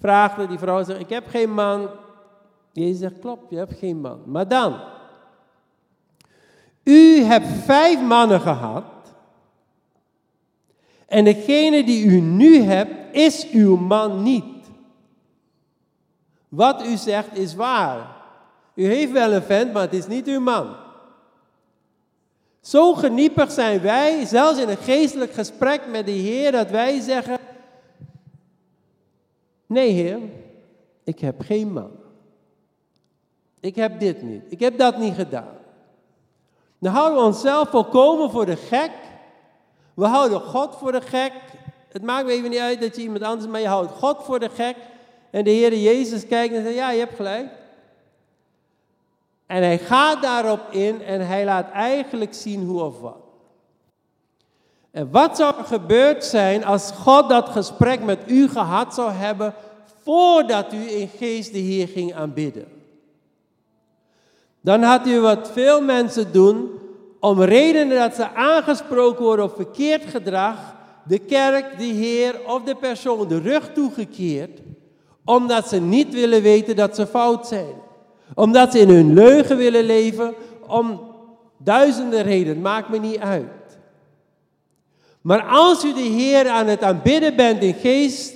vraagde 0.00 0.46
die 0.46 0.58
vrouw, 0.58 0.84
zegt, 0.84 1.00
ik 1.00 1.08
heb 1.08 1.26
geen 1.28 1.54
man. 1.54 1.88
Jezus 2.72 2.98
zegt, 2.98 3.18
klopt, 3.18 3.50
je 3.50 3.56
hebt 3.56 3.78
geen 3.78 4.00
man. 4.00 4.22
Maar 4.26 4.48
dan, 4.48 4.80
u 6.82 7.22
hebt 7.22 7.46
vijf 7.46 8.00
mannen 8.00 8.40
gehad. 8.40 8.84
En 11.06 11.24
degene 11.24 11.84
die 11.84 12.04
u 12.04 12.20
nu 12.20 12.62
hebt, 12.62 13.16
is 13.16 13.50
uw 13.50 13.76
man 13.76 14.22
niet. 14.22 14.44
Wat 16.48 16.86
u 16.86 16.96
zegt 16.96 17.36
is 17.36 17.54
waar. 17.54 18.16
U 18.74 18.84
heeft 18.84 19.12
wel 19.12 19.32
een 19.32 19.42
vent, 19.42 19.72
maar 19.72 19.82
het 19.82 19.92
is 19.92 20.06
niet 20.06 20.26
uw 20.26 20.40
man. 20.40 20.76
Zo 22.60 22.94
geniepig 22.94 23.50
zijn 23.50 23.80
wij, 23.80 24.24
zelfs 24.24 24.60
in 24.60 24.68
een 24.68 24.76
geestelijk 24.76 25.32
gesprek 25.32 25.80
met 25.90 26.06
de 26.06 26.12
Heer, 26.12 26.52
dat 26.52 26.70
wij 26.70 27.00
zeggen: 27.00 27.38
Nee, 29.68 29.90
Heer, 29.90 30.18
ik 31.04 31.18
heb 31.18 31.40
geen 31.40 31.72
man. 31.72 31.90
Ik 33.60 33.74
heb 33.76 34.00
dit 34.00 34.22
niet. 34.22 34.42
Ik 34.48 34.60
heb 34.60 34.78
dat 34.78 34.98
niet 34.98 35.14
gedaan. 35.14 35.56
Dan 36.78 36.92
houden 36.92 37.18
we 37.18 37.24
onszelf 37.24 37.68
volkomen 37.68 38.30
voor 38.30 38.46
de 38.46 38.56
gek. 38.56 38.90
We 39.94 40.06
houden 40.06 40.40
God 40.40 40.76
voor 40.76 40.92
de 40.92 41.00
gek. 41.00 41.32
Het 41.88 42.02
maakt 42.02 42.26
me 42.26 42.32
even 42.32 42.50
niet 42.50 42.58
uit 42.58 42.80
dat 42.80 42.96
je 42.96 43.02
iemand 43.02 43.22
anders, 43.22 43.50
maar 43.50 43.60
je 43.60 43.66
houdt 43.66 43.92
God 43.92 44.22
voor 44.22 44.38
de 44.38 44.48
gek. 44.48 44.76
En 45.30 45.44
de 45.44 45.50
Heer 45.50 45.76
Jezus 45.76 46.26
kijkt 46.26 46.54
en 46.54 46.62
zegt: 46.62 46.74
Ja, 46.74 46.90
je 46.90 46.98
hebt 46.98 47.16
gelijk. 47.16 47.48
En 49.46 49.62
hij 49.62 49.78
gaat 49.78 50.22
daarop 50.22 50.70
in 50.70 51.02
en 51.02 51.26
hij 51.26 51.44
laat 51.44 51.70
eigenlijk 51.70 52.34
zien 52.34 52.64
hoe 52.64 52.82
of 52.82 53.00
wat. 53.00 53.27
En 54.98 55.08
wat 55.10 55.36
zou 55.36 55.54
er 55.58 55.64
gebeurd 55.64 56.24
zijn 56.24 56.64
als 56.64 56.90
God 56.90 57.28
dat 57.28 57.48
gesprek 57.48 58.04
met 58.04 58.18
u 58.26 58.48
gehad 58.48 58.94
zou 58.94 59.10
hebben 59.10 59.54
voordat 60.02 60.72
u 60.72 60.90
in 60.90 61.08
geest 61.18 61.52
de 61.52 61.58
Heer 61.58 61.88
ging 61.88 62.14
aanbidden? 62.14 62.64
Dan 64.60 64.82
had 64.82 65.06
u 65.06 65.20
wat 65.20 65.50
veel 65.52 65.82
mensen 65.82 66.32
doen, 66.32 66.70
om 67.20 67.42
redenen 67.42 67.98
dat 67.98 68.14
ze 68.14 68.34
aangesproken 68.34 69.24
worden 69.24 69.44
op 69.44 69.54
verkeerd 69.56 70.04
gedrag, 70.04 70.56
de 71.04 71.18
kerk, 71.18 71.78
de 71.78 71.84
Heer 71.84 72.40
of 72.46 72.62
de 72.62 72.74
persoon 72.74 73.28
de 73.28 73.40
rug 73.40 73.72
toegekeerd, 73.72 74.60
omdat 75.24 75.68
ze 75.68 75.80
niet 75.80 76.14
willen 76.14 76.42
weten 76.42 76.76
dat 76.76 76.94
ze 76.94 77.06
fout 77.06 77.46
zijn. 77.46 77.74
Omdat 78.34 78.72
ze 78.72 78.78
in 78.78 78.88
hun 78.88 79.14
leugen 79.14 79.56
willen 79.56 79.84
leven, 79.84 80.34
om 80.66 81.00
duizenden 81.56 82.22
redenen, 82.22 82.62
maakt 82.62 82.88
me 82.88 82.98
niet 82.98 83.18
uit. 83.18 83.56
Maar 85.28 85.42
als 85.42 85.84
u 85.84 85.92
de 85.92 86.00
Heer 86.00 86.48
aan 86.48 86.66
het 86.66 86.82
aanbidden 86.82 87.36
bent 87.36 87.62
in 87.62 87.74
geest, 87.74 88.34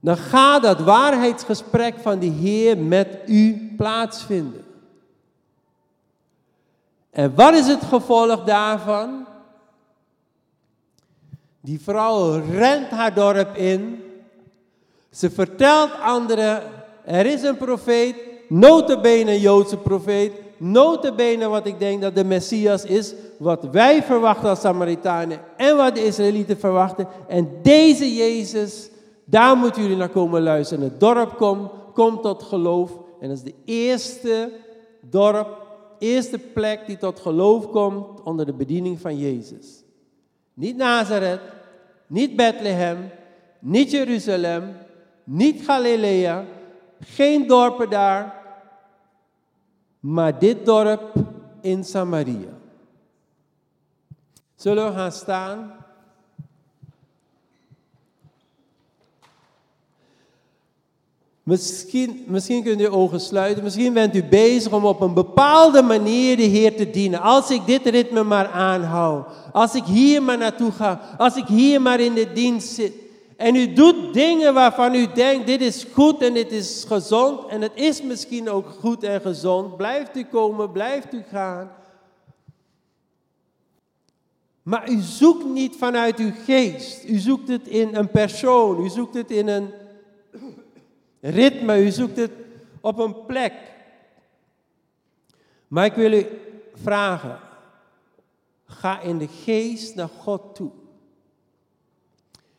dan 0.00 0.16
gaat 0.16 0.62
dat 0.62 0.80
waarheidsgesprek 0.80 1.94
van 1.98 2.18
de 2.18 2.26
Heer 2.26 2.78
met 2.78 3.18
u 3.26 3.74
plaatsvinden. 3.76 4.64
En 7.10 7.34
wat 7.34 7.54
is 7.54 7.66
het 7.66 7.82
gevolg 7.82 8.44
daarvan? 8.44 9.26
Die 11.60 11.80
vrouw 11.80 12.40
rent 12.50 12.88
haar 12.88 13.14
dorp 13.14 13.56
in. 13.56 14.02
Ze 15.10 15.30
vertelt 15.30 16.00
anderen, 16.00 16.62
er 17.04 17.26
is 17.26 17.42
een 17.42 17.56
profeet, 17.56 18.16
notabene 18.48 19.30
een 19.30 19.40
Joodse 19.40 19.76
profeet, 19.76 20.32
notabene 20.56 21.48
wat 21.48 21.66
ik 21.66 21.78
denk 21.78 22.00
dat 22.00 22.14
de 22.14 22.24
Messias 22.24 22.84
is, 22.84 23.14
wat 23.38 23.68
wij 23.70 24.02
verwachten 24.02 24.48
als 24.48 24.60
Samaritanen 24.60 25.40
en 25.56 25.76
wat 25.76 25.94
de 25.94 26.04
Israëlieten 26.04 26.58
verwachten. 26.58 27.08
En 27.28 27.48
deze 27.62 28.14
Jezus, 28.14 28.90
daar 29.24 29.56
moeten 29.56 29.82
jullie 29.82 29.96
naar 29.96 30.08
komen 30.08 30.42
luisteren. 30.42 30.84
Het 30.84 31.00
dorp 31.00 31.36
komt, 31.36 31.70
komt 31.94 32.22
tot 32.22 32.42
geloof 32.42 32.90
en 33.20 33.28
dat 33.28 33.36
is 33.36 33.42
de 33.42 33.54
eerste 33.64 34.52
dorp 35.00 35.64
eerste 35.98 36.38
plek 36.38 36.86
die 36.86 36.96
tot 36.96 37.20
geloof 37.20 37.70
komt 37.70 38.22
onder 38.22 38.46
de 38.46 38.52
bediening 38.52 39.00
van 39.00 39.18
Jezus. 39.18 39.84
Niet 40.54 40.76
Nazareth, 40.76 41.40
niet 42.06 42.36
Bethlehem, 42.36 43.10
niet 43.58 43.90
Jeruzalem, 43.90 44.76
niet 45.24 45.64
Galilea, 45.64 46.44
geen 47.00 47.46
dorpen 47.46 47.90
daar, 47.90 48.34
maar 50.06 50.38
dit 50.38 50.66
dorp 50.66 51.12
in 51.60 51.84
Samaria. 51.84 52.58
Zullen 54.56 54.86
we 54.86 54.92
gaan 54.92 55.12
staan? 55.12 55.72
Misschien, 61.42 62.24
misschien 62.26 62.62
kunt 62.62 62.80
u 62.80 62.88
ogen 62.88 63.20
sluiten. 63.20 63.64
Misschien 63.64 63.92
bent 63.92 64.14
u 64.14 64.24
bezig 64.24 64.72
om 64.72 64.84
op 64.84 65.00
een 65.00 65.14
bepaalde 65.14 65.82
manier 65.82 66.36
de 66.36 66.42
Heer 66.42 66.76
te 66.76 66.90
dienen. 66.90 67.20
Als 67.20 67.50
ik 67.50 67.66
dit 67.66 67.86
ritme 67.86 68.22
maar 68.22 68.48
aanhoud. 68.48 69.26
Als 69.52 69.74
ik 69.74 69.84
hier 69.84 70.22
maar 70.22 70.38
naartoe 70.38 70.72
ga. 70.72 71.00
Als 71.18 71.36
ik 71.36 71.46
hier 71.46 71.82
maar 71.82 72.00
in 72.00 72.14
de 72.14 72.32
dienst 72.32 72.68
zit. 72.68 72.92
En 73.36 73.54
u 73.54 73.72
doet 73.72 74.14
dingen 74.14 74.54
waarvan 74.54 74.94
u 74.94 75.06
denkt, 75.12 75.46
dit 75.46 75.60
is 75.60 75.86
goed 75.92 76.22
en 76.22 76.34
dit 76.34 76.52
is 76.52 76.84
gezond. 76.88 77.48
En 77.48 77.62
het 77.62 77.72
is 77.74 78.02
misschien 78.02 78.50
ook 78.50 78.68
goed 78.68 79.02
en 79.02 79.20
gezond. 79.20 79.76
Blijft 79.76 80.16
u 80.16 80.24
komen, 80.24 80.72
blijft 80.72 81.12
u 81.12 81.22
gaan. 81.30 81.70
Maar 84.62 84.90
u 84.90 85.00
zoekt 85.00 85.44
niet 85.44 85.76
vanuit 85.76 86.18
uw 86.18 86.32
geest. 86.44 87.04
U 87.04 87.18
zoekt 87.18 87.48
het 87.48 87.66
in 87.68 87.94
een 87.94 88.10
persoon. 88.10 88.84
U 88.84 88.88
zoekt 88.88 89.14
het 89.14 89.30
in 89.30 89.48
een 89.48 89.70
ritme, 91.20 91.84
u 91.84 91.90
zoekt 91.90 92.16
het 92.16 92.30
op 92.80 92.98
een 92.98 93.24
plek. 93.24 93.52
Maar 95.68 95.84
ik 95.84 95.94
wil 95.94 96.12
u 96.12 96.26
vragen, 96.74 97.38
ga 98.66 99.00
in 99.00 99.18
de 99.18 99.28
geest 99.28 99.94
naar 99.94 100.08
God 100.08 100.54
toe. 100.54 100.70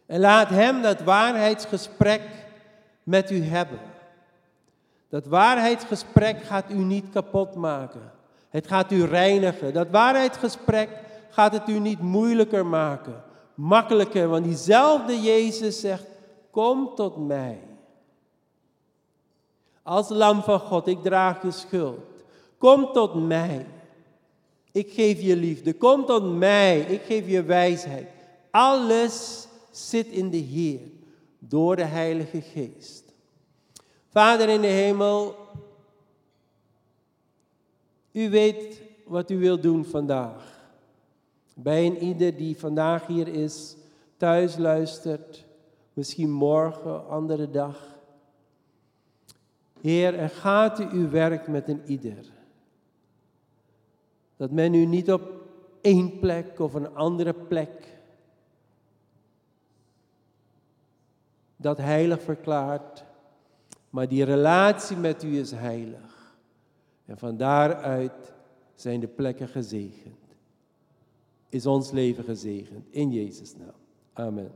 En 0.07 0.19
laat 0.19 0.49
Hem 0.49 0.81
dat 0.81 1.01
waarheidsgesprek 1.01 2.21
met 3.03 3.31
u 3.31 3.43
hebben. 3.43 3.79
Dat 5.09 5.25
waarheidsgesprek 5.25 6.43
gaat 6.43 6.71
u 6.71 6.77
niet 6.77 7.05
kapot 7.09 7.55
maken. 7.55 8.11
Het 8.49 8.67
gaat 8.67 8.91
u 8.91 9.03
reinigen. 9.03 9.73
Dat 9.73 9.87
waarheidsgesprek 9.89 10.89
gaat 11.29 11.53
het 11.53 11.69
u 11.69 11.79
niet 11.79 11.99
moeilijker 11.99 12.65
maken. 12.65 13.23
Makkelijker, 13.53 14.27
want 14.27 14.43
diezelfde 14.43 15.21
Jezus 15.21 15.79
zegt, 15.79 16.05
kom 16.51 16.95
tot 16.95 17.27
mij. 17.27 17.59
Als 19.83 20.09
lam 20.09 20.43
van 20.43 20.59
God, 20.59 20.87
ik 20.87 21.03
draag 21.03 21.41
je 21.41 21.51
schuld. 21.51 21.99
Kom 22.57 22.91
tot 22.93 23.27
mij. 23.27 23.65
Ik 24.71 24.91
geef 24.91 25.21
je 25.21 25.35
liefde. 25.35 25.73
Kom 25.73 26.05
tot 26.05 26.37
mij. 26.37 26.79
Ik 26.79 27.01
geef 27.01 27.27
je 27.27 27.43
wijsheid. 27.43 28.07
Alles 28.51 29.46
zit 29.77 30.07
in 30.07 30.29
de 30.29 30.37
Heer 30.37 30.79
door 31.39 31.75
de 31.75 31.83
Heilige 31.83 32.41
Geest. 32.41 33.03
Vader 34.09 34.49
in 34.49 34.61
de 34.61 34.67
hemel, 34.67 35.35
u 38.11 38.29
weet 38.29 38.81
wat 39.05 39.31
u 39.31 39.37
wilt 39.37 39.61
doen 39.61 39.85
vandaag. 39.85 40.69
Bij 41.53 41.85
een 41.85 41.97
ieder 41.97 42.37
die 42.37 42.57
vandaag 42.57 43.07
hier 43.07 43.27
is, 43.27 43.75
thuis 44.17 44.57
luistert, 44.57 45.45
misschien 45.93 46.31
morgen, 46.31 47.07
andere 47.07 47.49
dag. 47.49 47.95
Heer, 49.81 50.15
en 50.15 50.29
gaat 50.29 50.79
u 50.79 50.87
uw 50.91 51.09
werk 51.09 51.47
met 51.47 51.67
een 51.67 51.81
ieder. 51.85 52.25
Dat 54.37 54.51
men 54.51 54.73
u 54.73 54.85
niet 54.85 55.11
op 55.11 55.21
één 55.81 56.19
plek 56.19 56.59
of 56.59 56.73
een 56.73 56.95
andere 56.95 57.33
plek 57.33 57.96
dat 61.57 61.77
heilig 61.77 62.21
verklaart, 62.21 63.03
maar 63.89 64.07
die 64.07 64.23
relatie 64.23 64.97
met 64.97 65.23
u 65.23 65.37
is 65.39 65.51
heilig. 65.51 66.35
En 67.05 67.17
van 67.17 67.37
daaruit 67.37 68.33
zijn 68.75 68.99
de 68.99 69.07
plekken 69.07 69.47
gezegend. 69.47 70.15
Is 71.49 71.65
ons 71.65 71.91
leven 71.91 72.23
gezegend. 72.23 72.87
In 72.89 73.11
Jezus' 73.11 73.55
naam. 73.55 73.75
Amen. 74.13 74.51